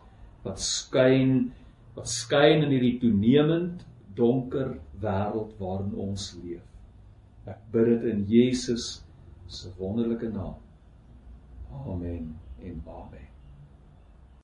wat 0.45 0.61
skyn 0.61 1.53
wat 1.95 2.11
skyn 2.11 2.65
in 2.67 2.73
hierdie 2.75 2.99
toenemend 3.03 3.85
donker 4.19 4.77
wêreld 5.03 5.55
waarin 5.61 5.95
ons 6.07 6.31
leef. 6.43 6.63
Ek 7.51 7.61
bid 7.75 7.91
dit 7.93 8.09
in 8.13 8.25
Jesus 8.31 8.89
se 9.47 9.71
wonderlike 9.79 10.31
naam. 10.33 10.57
Amen 11.85 12.33
en 12.63 12.83
amen. 12.87 13.24